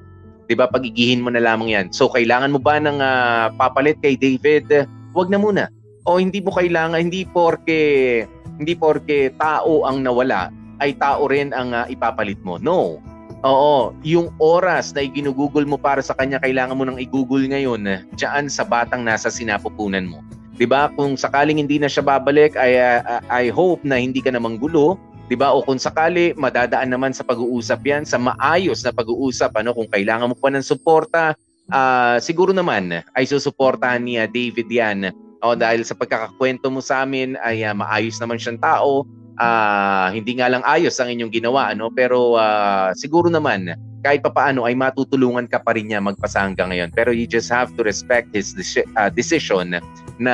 'Di 0.48 0.56
ba? 0.56 0.72
Pagigihin 0.72 1.22
mo 1.22 1.30
na 1.30 1.44
lamang 1.44 1.76
'yan. 1.76 1.86
So 1.92 2.08
kailangan 2.08 2.56
mo 2.56 2.60
ba 2.64 2.80
ng 2.80 3.04
uh, 3.04 3.52
papalit 3.60 4.00
kay 4.00 4.16
David? 4.16 4.88
Huwag 5.12 5.28
na 5.28 5.38
muna. 5.38 5.68
O 6.08 6.18
hindi 6.18 6.40
mo 6.40 6.56
kailangan 6.56 7.04
hindi 7.04 7.28
porke 7.28 8.24
hindi 8.58 8.74
porke 8.74 9.36
tao 9.36 9.84
ang 9.84 10.02
nawala 10.02 10.50
ay 10.80 10.96
tao 10.96 11.28
rin 11.28 11.52
ang 11.52 11.76
uh, 11.76 11.86
ipapalit 11.92 12.40
mo. 12.48 12.56
No. 12.58 13.04
Oo, 13.48 13.96
yung 14.04 14.36
oras 14.44 14.92
na 14.92 15.08
iginugugol 15.08 15.64
mo 15.64 15.80
para 15.80 16.04
sa 16.04 16.12
kanya, 16.20 16.36
kailangan 16.44 16.76
mo 16.76 16.84
nang 16.84 17.00
igugol 17.00 17.40
ngayon 17.48 17.88
eh, 17.88 18.04
diyan 18.20 18.52
sa 18.52 18.68
batang 18.68 19.08
nasa 19.08 19.32
sinapupunan 19.32 20.04
mo. 20.04 20.20
'Di 20.60 20.68
ba? 20.68 20.92
Kung 21.00 21.16
sakaling 21.16 21.64
hindi 21.64 21.80
na 21.80 21.88
siya 21.88 22.04
babalik, 22.04 22.60
I 22.60 22.76
uh, 22.76 23.24
I 23.32 23.48
hope 23.48 23.88
na 23.88 23.96
hindi 24.02 24.20
ka 24.20 24.36
namang 24.36 24.60
gulo, 24.60 25.00
'di 25.32 25.40
ba? 25.40 25.56
O 25.56 25.64
kung 25.64 25.80
sakali 25.80 26.36
madadaan 26.36 26.92
naman 26.92 27.16
sa 27.16 27.24
pag-uusap 27.24 27.88
'yan, 27.88 28.04
sa 28.04 28.20
maayos 28.20 28.84
na 28.84 28.92
pag-uusap 28.92 29.56
ano 29.56 29.72
kung 29.72 29.88
kailangan 29.88 30.34
mo 30.34 30.36
pa 30.36 30.52
ng 30.52 30.66
suporta, 30.66 31.32
uh, 31.72 32.20
siguro 32.20 32.52
naman 32.52 33.00
ay 33.16 33.24
susuportahan 33.24 34.04
ni 34.04 34.20
David 34.28 34.68
'yan. 34.68 35.00
O 35.40 35.56
dahil 35.56 35.88
sa 35.88 35.96
pagkakakwento 35.96 36.68
mo 36.68 36.84
sa 36.84 37.08
amin 37.08 37.40
ay 37.46 37.64
uh, 37.64 37.72
maayos 37.72 38.20
naman 38.20 38.42
siyang 38.42 38.60
tao, 38.60 39.08
uh, 39.40 40.10
hindi 40.12 40.38
nga 40.38 40.52
lang 40.52 40.66
ayos 40.66 40.98
ang 41.00 41.14
inyong 41.14 41.34
ginawa 41.34 41.72
ano? 41.72 41.90
Pero 41.94 42.36
uh, 42.38 42.92
siguro 42.98 43.30
naman 43.32 43.74
kahit 44.06 44.22
papaano 44.22 44.66
ay 44.66 44.78
matutulungan 44.78 45.50
ka 45.50 45.62
pa 45.62 45.74
rin 45.74 45.90
niya 45.90 46.02
magpasa 46.04 46.44
hanggang 46.46 46.70
ngayon. 46.70 46.94
Pero 46.94 47.10
you 47.14 47.26
just 47.26 47.50
have 47.50 47.74
to 47.78 47.82
respect 47.82 48.30
his 48.34 48.54
de- 48.54 48.86
uh, 48.98 49.10
decision 49.10 49.78
na 50.22 50.34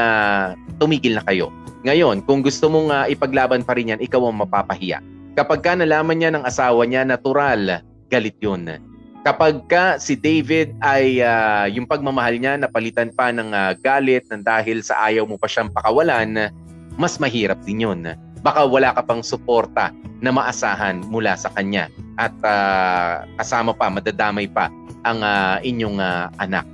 tumigil 0.79 1.19
na 1.19 1.23
kayo. 1.23 1.51
Ngayon 1.83 2.23
kung 2.23 2.43
gusto 2.43 2.71
mong 2.71 2.89
uh, 2.91 3.05
ipaglaban 3.11 3.63
pa 3.63 3.75
rin 3.75 3.95
yan 3.95 4.01
ikaw 4.03 4.23
ang 4.27 4.39
mapapahiya. 4.39 5.03
Kapag 5.33 5.65
ka 5.65 5.73
nalaman 5.73 6.19
niya 6.19 6.31
ng 6.31 6.45
asawa 6.45 6.85
niya 6.85 7.03
natural 7.03 7.81
galit 8.07 8.37
yun. 8.37 8.69
Kapag 9.23 9.65
ka 9.71 9.97
si 9.97 10.19
David 10.19 10.75
ay 10.83 11.23
uh, 11.23 11.65
yung 11.71 11.87
pagmamahal 11.87 12.35
niya 12.37 12.59
napalitan 12.59 13.09
pa 13.15 13.31
ng 13.31 13.55
uh, 13.55 13.71
galit 13.79 14.27
ng 14.27 14.43
dahil 14.43 14.83
sa 14.83 14.99
ayaw 15.07 15.23
mo 15.23 15.39
pa 15.39 15.47
siyang 15.47 15.71
pakawalan 15.71 16.51
mas 16.99 17.17
mahirap 17.17 17.57
din 17.65 17.87
yun 17.87 18.03
baka 18.43 18.67
wala 18.67 18.91
ka 18.91 19.01
pang 19.07 19.23
suporta 19.23 19.95
na 20.19 20.29
maasahan 20.29 21.01
mula 21.07 21.33
sa 21.39 21.49
kanya. 21.55 21.87
At 22.19 22.35
uh, 22.43 23.25
kasama 23.39 23.73
pa 23.73 23.89
madadamay 23.89 24.51
pa 24.51 24.69
ang 25.07 25.23
uh, 25.23 25.57
inyong 25.63 25.97
uh, 25.97 26.29
anak. 26.37 26.67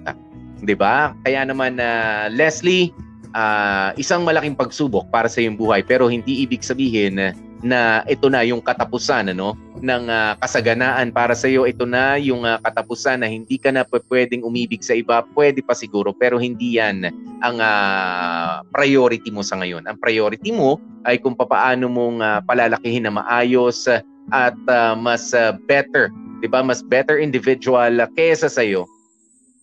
'di 0.60 0.76
ba? 0.76 1.16
Kaya 1.24 1.48
naman 1.48 1.80
uh, 1.80 2.28
Leslie 2.34 2.92
uh, 3.34 3.96
isang 3.96 4.26
malaking 4.26 4.58
pagsubok 4.58 5.08
para 5.14 5.32
sa 5.32 5.40
iyong 5.40 5.56
buhay. 5.56 5.86
Pero 5.86 6.10
hindi 6.12 6.44
ibig 6.44 6.66
sabihin 6.66 7.32
na 7.60 8.08
ito 8.08 8.32
na 8.32 8.44
yung 8.48 8.64
katapusan 8.64 9.36
ano 9.36 9.56
ng 9.80 10.04
uh, 10.08 10.34
kasaganaan. 10.40 11.12
Para 11.12 11.36
sa 11.36 11.52
iyo 11.52 11.68
ito 11.68 11.84
na 11.84 12.16
yung 12.16 12.48
uh, 12.48 12.60
katapusan 12.64 13.24
na 13.24 13.28
hindi 13.28 13.60
ka 13.60 13.72
na 13.72 13.84
pwedeng 13.88 14.48
umibig 14.48 14.84
sa 14.84 14.96
iba. 14.96 15.24
Pwede 15.36 15.60
pa 15.64 15.76
siguro 15.76 16.16
pero 16.16 16.40
hindi 16.40 16.80
yan 16.80 17.08
ang 17.44 17.58
uh, 17.60 18.64
priority 18.72 19.32
mo 19.32 19.44
sa 19.44 19.60
ngayon. 19.60 19.88
Ang 19.88 19.98
priority 20.00 20.52
mo 20.56 20.80
ay 21.04 21.20
kung 21.20 21.36
papaano 21.36 21.88
mong 21.92 22.18
uh, 22.24 22.40
palalakihin 22.48 23.08
na 23.08 23.14
maayos 23.14 23.88
at 24.32 24.58
uh, 24.68 24.96
mas 24.96 25.32
uh, 25.36 25.56
better 25.68 26.12
'di 26.40 26.48
ba? 26.48 26.64
Mas 26.64 26.80
better 26.80 27.20
individual 27.20 28.00
uh, 28.00 28.10
kaysa 28.16 28.48
sa 28.48 28.64
iyo 28.64 28.88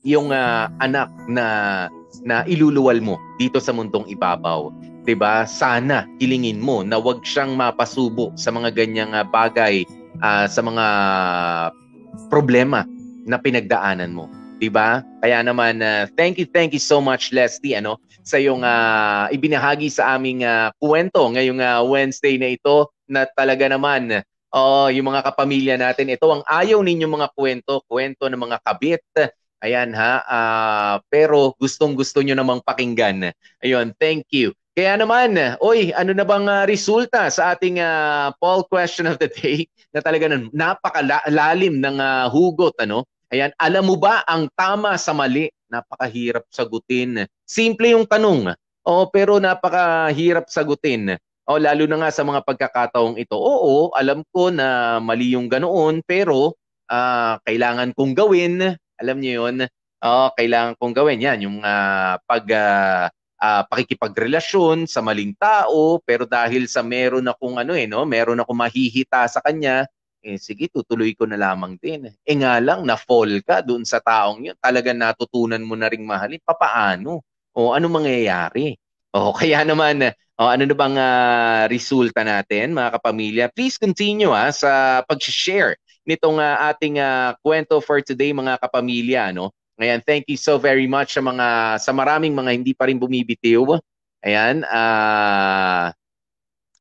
yung 0.06 0.30
uh, 0.30 0.70
anak 0.78 1.10
na 1.26 1.46
na 2.22 2.46
iluluwal 2.46 3.02
mo 3.02 3.18
dito 3.36 3.58
sa 3.58 3.74
mundong 3.74 4.06
ibabaw 4.08 4.70
'di 5.06 5.14
ba? 5.14 5.46
Sana 5.46 6.04
hilingin 6.18 6.58
mo 6.58 6.82
na 6.82 6.98
'wag 6.98 7.22
siyang 7.22 7.54
mapasubo 7.54 8.34
sa 8.34 8.50
mga 8.50 8.74
ganyang 8.74 9.14
uh, 9.14 9.22
bagay, 9.22 9.86
uh, 10.18 10.50
sa 10.50 10.60
mga 10.60 10.86
problema 12.26 12.82
na 13.22 13.38
pinagdaanan 13.38 14.10
mo, 14.10 14.26
'di 14.58 14.66
ba? 14.66 15.06
Kaya 15.22 15.46
naman 15.46 15.78
uh, 15.78 16.10
thank 16.18 16.42
you, 16.42 16.46
thank 16.50 16.74
you 16.74 16.82
so 16.82 16.98
much 16.98 17.30
Leslie 17.30 17.78
ano 17.78 18.02
sa 18.26 18.42
iyong 18.42 18.66
uh, 18.66 19.30
ibinahagi 19.30 19.86
sa 19.86 20.18
aming 20.18 20.42
uh, 20.42 20.74
kwento 20.82 21.30
ngayong 21.30 21.62
uh, 21.62 21.86
Wednesday 21.86 22.34
na 22.34 22.50
ito 22.50 22.90
na 23.06 23.22
talaga 23.22 23.70
naman 23.70 24.26
oh, 24.56 24.88
yung 24.88 25.12
mga 25.12 25.20
kapamilya 25.30 25.76
natin, 25.76 26.10
ito 26.10 26.26
ang 26.32 26.40
ayaw 26.48 26.80
ninyong 26.80 27.12
mga 27.12 27.28
kwento, 27.36 27.84
kwento 27.84 28.24
ng 28.24 28.40
mga 28.40 28.58
kabit, 28.64 29.04
Ayan 29.64 29.96
ha, 29.96 30.20
uh, 30.28 30.94
pero 31.08 31.56
gustong-gusto 31.56 32.20
nyo 32.20 32.36
namang 32.36 32.60
pakinggan. 32.60 33.32
Ayun, 33.64 33.96
thank 33.96 34.28
you. 34.28 34.52
Kaya 34.76 35.00
naman, 35.00 35.40
oy, 35.64 35.88
ano 35.96 36.12
na 36.12 36.20
bang 36.20 36.44
uh, 36.44 36.68
resulta 36.68 37.32
sa 37.32 37.56
ating 37.56 37.80
uh, 37.80 38.28
poll 38.36 38.60
question 38.68 39.08
of 39.08 39.16
the 39.16 39.24
day 39.24 39.64
na 39.96 40.04
talaga 40.04 40.28
ng 40.28 40.52
napakalalim 40.52 41.80
ng 41.80 41.96
uh, 41.96 42.28
hugot 42.28 42.76
ano? 42.84 43.08
Ayan, 43.32 43.56
alam 43.56 43.88
mo 43.88 43.96
ba 43.96 44.20
ang 44.28 44.52
tama 44.52 45.00
sa 45.00 45.16
mali? 45.16 45.48
Napakahirap 45.72 46.44
sagutin. 46.52 47.24
Simple 47.48 47.96
yung 47.96 48.04
tanong. 48.04 48.52
Oh, 48.84 49.08
pero 49.08 49.40
napakahirap 49.40 50.52
sagutin. 50.52 51.16
Oh, 51.48 51.56
lalo 51.56 51.88
na 51.88 51.96
nga 52.04 52.10
sa 52.12 52.20
mga 52.20 52.44
pagkakataong 52.44 53.16
ito. 53.16 53.40
Oo, 53.40 53.96
alam 53.96 54.28
ko 54.28 54.52
na 54.52 55.00
mali 55.00 55.32
yung 55.32 55.48
ganoon, 55.48 56.04
pero 56.04 56.52
uh, 56.92 57.34
kailangan 57.48 57.96
kong 57.96 58.12
gawin. 58.12 58.76
Alam 59.00 59.16
niyo 59.24 59.48
'yon. 59.48 59.64
Oh, 60.04 60.28
kailangan 60.36 60.76
kong 60.76 60.94
gawin 60.94 61.22
'yan, 61.22 61.38
yung 61.46 61.58
uh, 61.64 62.20
pag 62.28 62.44
uh, 62.50 63.06
uh, 63.40 63.62
pakikipagrelasyon 63.68 64.88
sa 64.88 65.00
maling 65.04 65.36
tao 65.36 66.00
pero 66.02 66.24
dahil 66.24 66.68
sa 66.68 66.80
meron 66.80 67.26
akong 67.28 67.60
ano 67.60 67.76
eh 67.76 67.88
no, 67.88 68.04
meron 68.08 68.40
akong 68.40 68.56
mahihita 68.56 69.28
sa 69.28 69.40
kanya, 69.44 69.84
eh 70.24 70.40
sige 70.40 70.68
tutuloy 70.72 71.12
ko 71.14 71.24
na 71.28 71.38
lamang 71.38 71.78
din. 71.78 72.10
Eh 72.24 72.36
nga 72.36 72.58
lang 72.58 72.82
na 72.82 72.96
fall 72.98 73.40
ka 73.44 73.62
doon 73.62 73.84
sa 73.86 74.00
taong 74.02 74.42
'yun. 74.50 74.56
Talagang 74.58 74.98
natutunan 74.98 75.62
mo 75.62 75.74
na 75.78 75.88
ring 75.92 76.04
mahalin. 76.04 76.42
Papaano? 76.42 77.22
O 77.56 77.72
ano 77.72 77.86
mangyayari? 77.88 78.76
O 79.14 79.32
kaya 79.38 79.62
naman 79.64 80.12
o 80.36 80.44
ano 80.52 80.62
na 80.68 80.76
bang 80.76 80.96
uh, 81.00 81.62
resulta 81.72 82.20
natin 82.26 82.76
mga 82.76 83.00
kapamilya? 83.00 83.44
Please 83.52 83.80
continue 83.80 84.32
ha 84.32 84.52
sa 84.52 85.00
pag-share 85.08 85.80
nitong 86.06 86.38
uh, 86.38 86.70
ating 86.70 87.02
uh, 87.02 87.34
kwento 87.42 87.82
for 87.82 87.98
today 88.04 88.30
mga 88.30 88.60
kapamilya 88.62 89.34
no 89.34 89.50
Ayan, 89.76 90.00
thank 90.00 90.24
you 90.32 90.40
so 90.40 90.56
very 90.56 90.88
much 90.88 91.12
sa 91.12 91.20
mga 91.20 91.76
sa 91.76 91.92
maraming 91.92 92.32
mga 92.32 92.50
hindi 92.56 92.72
pa 92.72 92.88
rin 92.88 92.96
bumibitiw. 92.96 93.76
Ayan, 94.24 94.64
uh, 94.64 95.92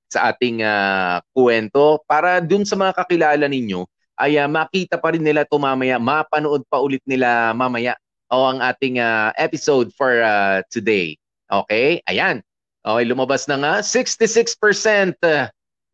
sa 0.07 0.19
ating 0.31 0.63
uh, 0.63 1.19
kwento 1.35 1.99
para 2.07 2.39
dun 2.39 2.63
sa 2.63 2.79
mga 2.79 2.95
kakilala 2.95 3.45
ninyo 3.51 3.83
ay 4.15 4.39
uh, 4.39 4.47
makita 4.47 4.95
pa 4.95 5.11
rin 5.11 5.19
nila 5.19 5.43
to 5.43 5.59
mamaya, 5.59 5.99
mapanood 5.99 6.63
pa 6.71 6.79
ulit 6.79 7.03
nila 7.03 7.51
mamaya 7.51 7.99
o 8.31 8.47
ang 8.47 8.63
ating 8.63 9.03
uh, 9.03 9.35
episode 9.35 9.91
for 9.91 10.23
uh, 10.23 10.63
today. 10.71 11.19
Okay? 11.51 11.99
Ayan. 12.07 12.39
Okay, 12.85 13.01
lumabas 13.09 13.49
na 13.49 13.57
nga 13.57 13.73
66% 13.81 15.17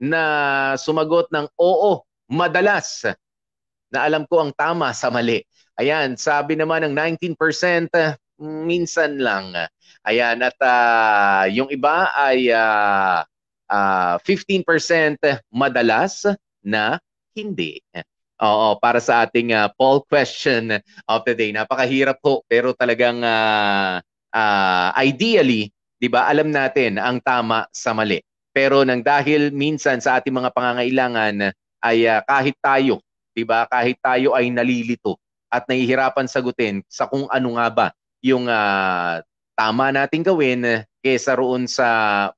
na 0.01 0.21
sumagot 0.75 1.31
ng 1.31 1.47
oo, 1.55 2.03
madalas 2.27 3.07
na 3.87 4.03
alam 4.03 4.27
ko 4.27 4.43
ang 4.43 4.51
tama 4.51 4.91
sa 4.91 5.07
mali. 5.07 5.39
Ayan, 5.79 6.19
sabi 6.19 6.59
naman 6.59 6.83
ng 6.83 6.93
19%, 6.95 7.37
minsan 8.41 9.21
lang. 9.21 9.53
Ayan, 10.03 10.41
at 10.41 10.57
uh, 10.59 11.45
yung 11.47 11.69
iba 11.69 12.09
ay 12.17 12.49
uh, 12.49 13.21
ah, 13.71 14.15
15% 14.25 14.65
madalas 15.47 16.27
na 16.59 16.99
hindi. 17.31 17.79
Oo, 18.41 18.75
para 18.81 18.97
sa 18.99 19.23
ating 19.23 19.53
ah, 19.55 19.69
poll 19.71 20.03
question 20.09 20.81
of 21.07 21.21
the 21.23 21.37
day. 21.37 21.53
Napakahirap 21.53 22.19
po 22.19 22.43
pero 22.49 22.73
talagang 22.73 23.21
ah, 23.23 24.01
ah, 24.33 24.89
ideally, 24.99 25.71
'di 26.01 26.09
ba? 26.09 26.27
Alam 26.27 26.49
natin 26.49 26.97
ang 26.97 27.21
tama 27.21 27.69
sa 27.71 27.93
mali. 27.95 28.19
Pero 28.51 28.83
nang 28.83 28.99
dahil 28.99 29.53
minsan 29.55 30.03
sa 30.03 30.19
ating 30.19 30.35
mga 30.35 30.51
pangangailangan 30.51 31.53
ay 31.85 32.09
ah, 32.09 32.25
kahit 32.25 32.57
tayo, 32.59 32.99
'di 33.37 33.45
ba? 33.45 33.69
Kahit 33.69 34.01
tayo 34.01 34.33
ay 34.33 34.49
nalilito 34.49 35.21
at 35.51 35.67
nahihirapan 35.67 36.25
sagutin 36.31 36.81
sa 36.87 37.05
kung 37.11 37.27
ano 37.27 37.59
nga 37.59 37.67
ba 37.69 37.87
yung 38.23 38.47
ah, 38.47 39.19
tama 39.53 39.91
nating 39.91 40.23
gawin 40.25 40.87
kaysa 41.03 41.35
roon 41.35 41.67
sa 41.67 41.87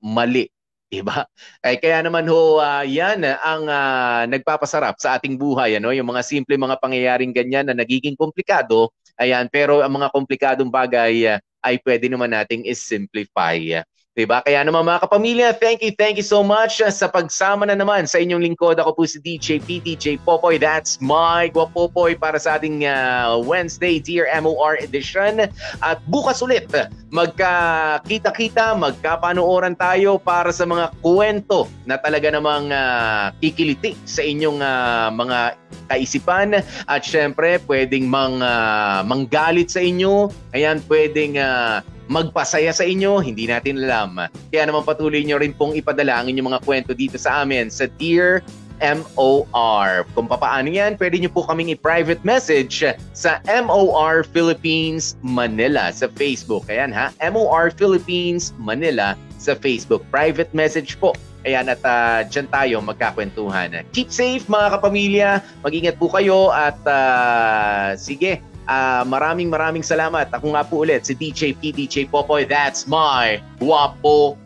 mali. 0.01 0.49
Diba? 0.93 1.25
Ay 1.65 1.81
kaya 1.81 2.05
naman 2.05 2.25
ho 2.29 2.61
ah, 2.61 2.85
'yan 2.85 3.21
ang 3.25 3.63
ah, 3.69 4.25
nagpapasarap 4.29 4.97
sa 4.97 5.17
ating 5.17 5.37
buhay 5.37 5.77
ano, 5.77 5.93
yung 5.93 6.09
mga 6.09 6.21
simple 6.25 6.53
mga 6.57 6.77
pangyayaring 6.81 7.33
ganyan 7.33 7.69
na 7.69 7.77
nagiging 7.77 8.17
komplikado. 8.17 8.89
Ayan, 9.17 9.45
pero 9.53 9.85
ang 9.85 9.93
mga 9.93 10.09
komplikadong 10.09 10.73
bagay 10.73 11.37
ah, 11.37 11.39
ay 11.63 11.77
pwede 11.85 12.09
naman 12.09 12.33
nating 12.33 12.65
is-simplify. 12.65 13.81
Diba? 14.13 14.45
Kaya 14.45 14.61
naman 14.61 14.85
mga 14.85 15.09
kapamilya, 15.09 15.57
thank 15.57 15.81
you, 15.81 15.89
thank 15.97 16.21
you 16.21 16.25
so 16.25 16.45
much 16.45 16.85
ah, 16.85 16.93
sa 16.93 17.09
pagsama 17.09 17.65
na 17.65 17.73
naman 17.73 18.05
sa 18.05 18.21
inyong 18.21 18.45
lingkod. 18.45 18.77
Ako 18.77 18.93
po 18.93 19.09
si 19.09 19.17
DJ 19.17 19.57
PDJ 19.65 20.21
Popoy. 20.21 20.61
That's 20.61 21.01
my 21.01 21.49
Guapopoy 21.49 22.21
para 22.21 22.37
sa 22.37 22.61
ating 22.61 22.85
ah, 22.85 23.41
Wednesday 23.41 23.97
Dear 23.97 24.29
MOR 24.37 24.77
edition. 24.77 25.49
At 25.81 25.97
bukas 26.13 26.45
ulit, 26.45 26.69
magkakita-kita, 27.09 28.77
magkapanooran 28.77 29.73
tayo 29.81 30.21
para 30.21 30.53
sa 30.53 30.69
mga 30.69 30.93
kwento 31.01 31.65
na 31.89 31.97
talaga 31.97 32.29
namang 32.29 32.69
ah, 32.69 33.33
kikiliti 33.41 33.97
sa 34.05 34.21
inyong 34.21 34.61
ah, 34.61 35.09
mga 35.09 35.57
kaisipan 35.89 36.61
at 36.61 37.01
syempre 37.01 37.57
pwedeng 37.65 38.07
mang 38.07 38.39
ah, 38.45 39.01
manggalit 39.01 39.73
sa 39.73 39.81
inyo 39.81 40.29
ayan 40.53 40.79
pwedeng 40.85 41.37
ah, 41.41 41.81
magpasaya 42.13 42.69
sa 42.69 42.85
inyo, 42.85 43.17
hindi 43.25 43.49
natin 43.49 43.81
alam. 43.81 44.29
Kaya 44.53 44.69
naman 44.69 44.85
patuloy 44.85 45.25
nyo 45.25 45.41
rin 45.41 45.57
pong 45.57 45.73
ipadala 45.73 46.21
ang 46.21 46.29
inyong 46.29 46.53
mga 46.53 46.61
kwento 46.61 46.93
dito 46.93 47.17
sa 47.17 47.41
amin 47.41 47.73
sa 47.73 47.89
Dear 47.97 48.45
MOR. 48.83 50.05
Kung 50.13 50.29
papaano 50.29 50.69
yan, 50.69 50.99
pwede 51.01 51.17
nyo 51.17 51.33
po 51.33 51.41
kaming 51.49 51.73
i-private 51.73 52.21
message 52.21 52.85
sa 53.17 53.41
MOR 53.49 54.27
Philippines 54.29 55.17
Manila 55.25 55.89
sa 55.89 56.05
Facebook. 56.13 56.69
Ayan 56.69 56.93
ha, 56.93 57.09
MOR 57.33 57.73
Philippines 57.73 58.53
Manila 58.61 59.17
sa 59.41 59.57
Facebook. 59.57 60.05
Private 60.13 60.53
message 60.53 61.01
po. 61.01 61.17
Ayan 61.43 61.67
at 61.67 61.81
uh, 61.83 62.23
dyan 62.29 62.47
tayo 62.47 62.79
magkakwentuhan. 62.79 63.83
Keep 63.91 64.13
safe 64.13 64.47
mga 64.47 64.79
kapamilya, 64.79 65.29
mag-ingat 65.59 65.99
po 65.99 66.07
kayo 66.07 66.53
at 66.55 66.79
uh, 66.87 67.99
sige, 67.99 68.39
Ah, 68.63 69.03
maraming 69.03 69.51
maraming 69.51 69.83
salamat. 69.83 70.31
Ako 70.31 70.55
nga 70.55 70.63
po 70.63 70.87
ulit 70.87 71.03
si 71.03 71.13
DJ 71.15 71.55
PDJ 71.59 72.07
Popoy. 72.07 72.47
That's 72.47 72.87
my 72.87 73.43
Guapo 73.59 74.39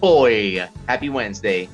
Boy. 0.00 0.60
Happy 0.84 1.08
Wednesday. 1.08 1.70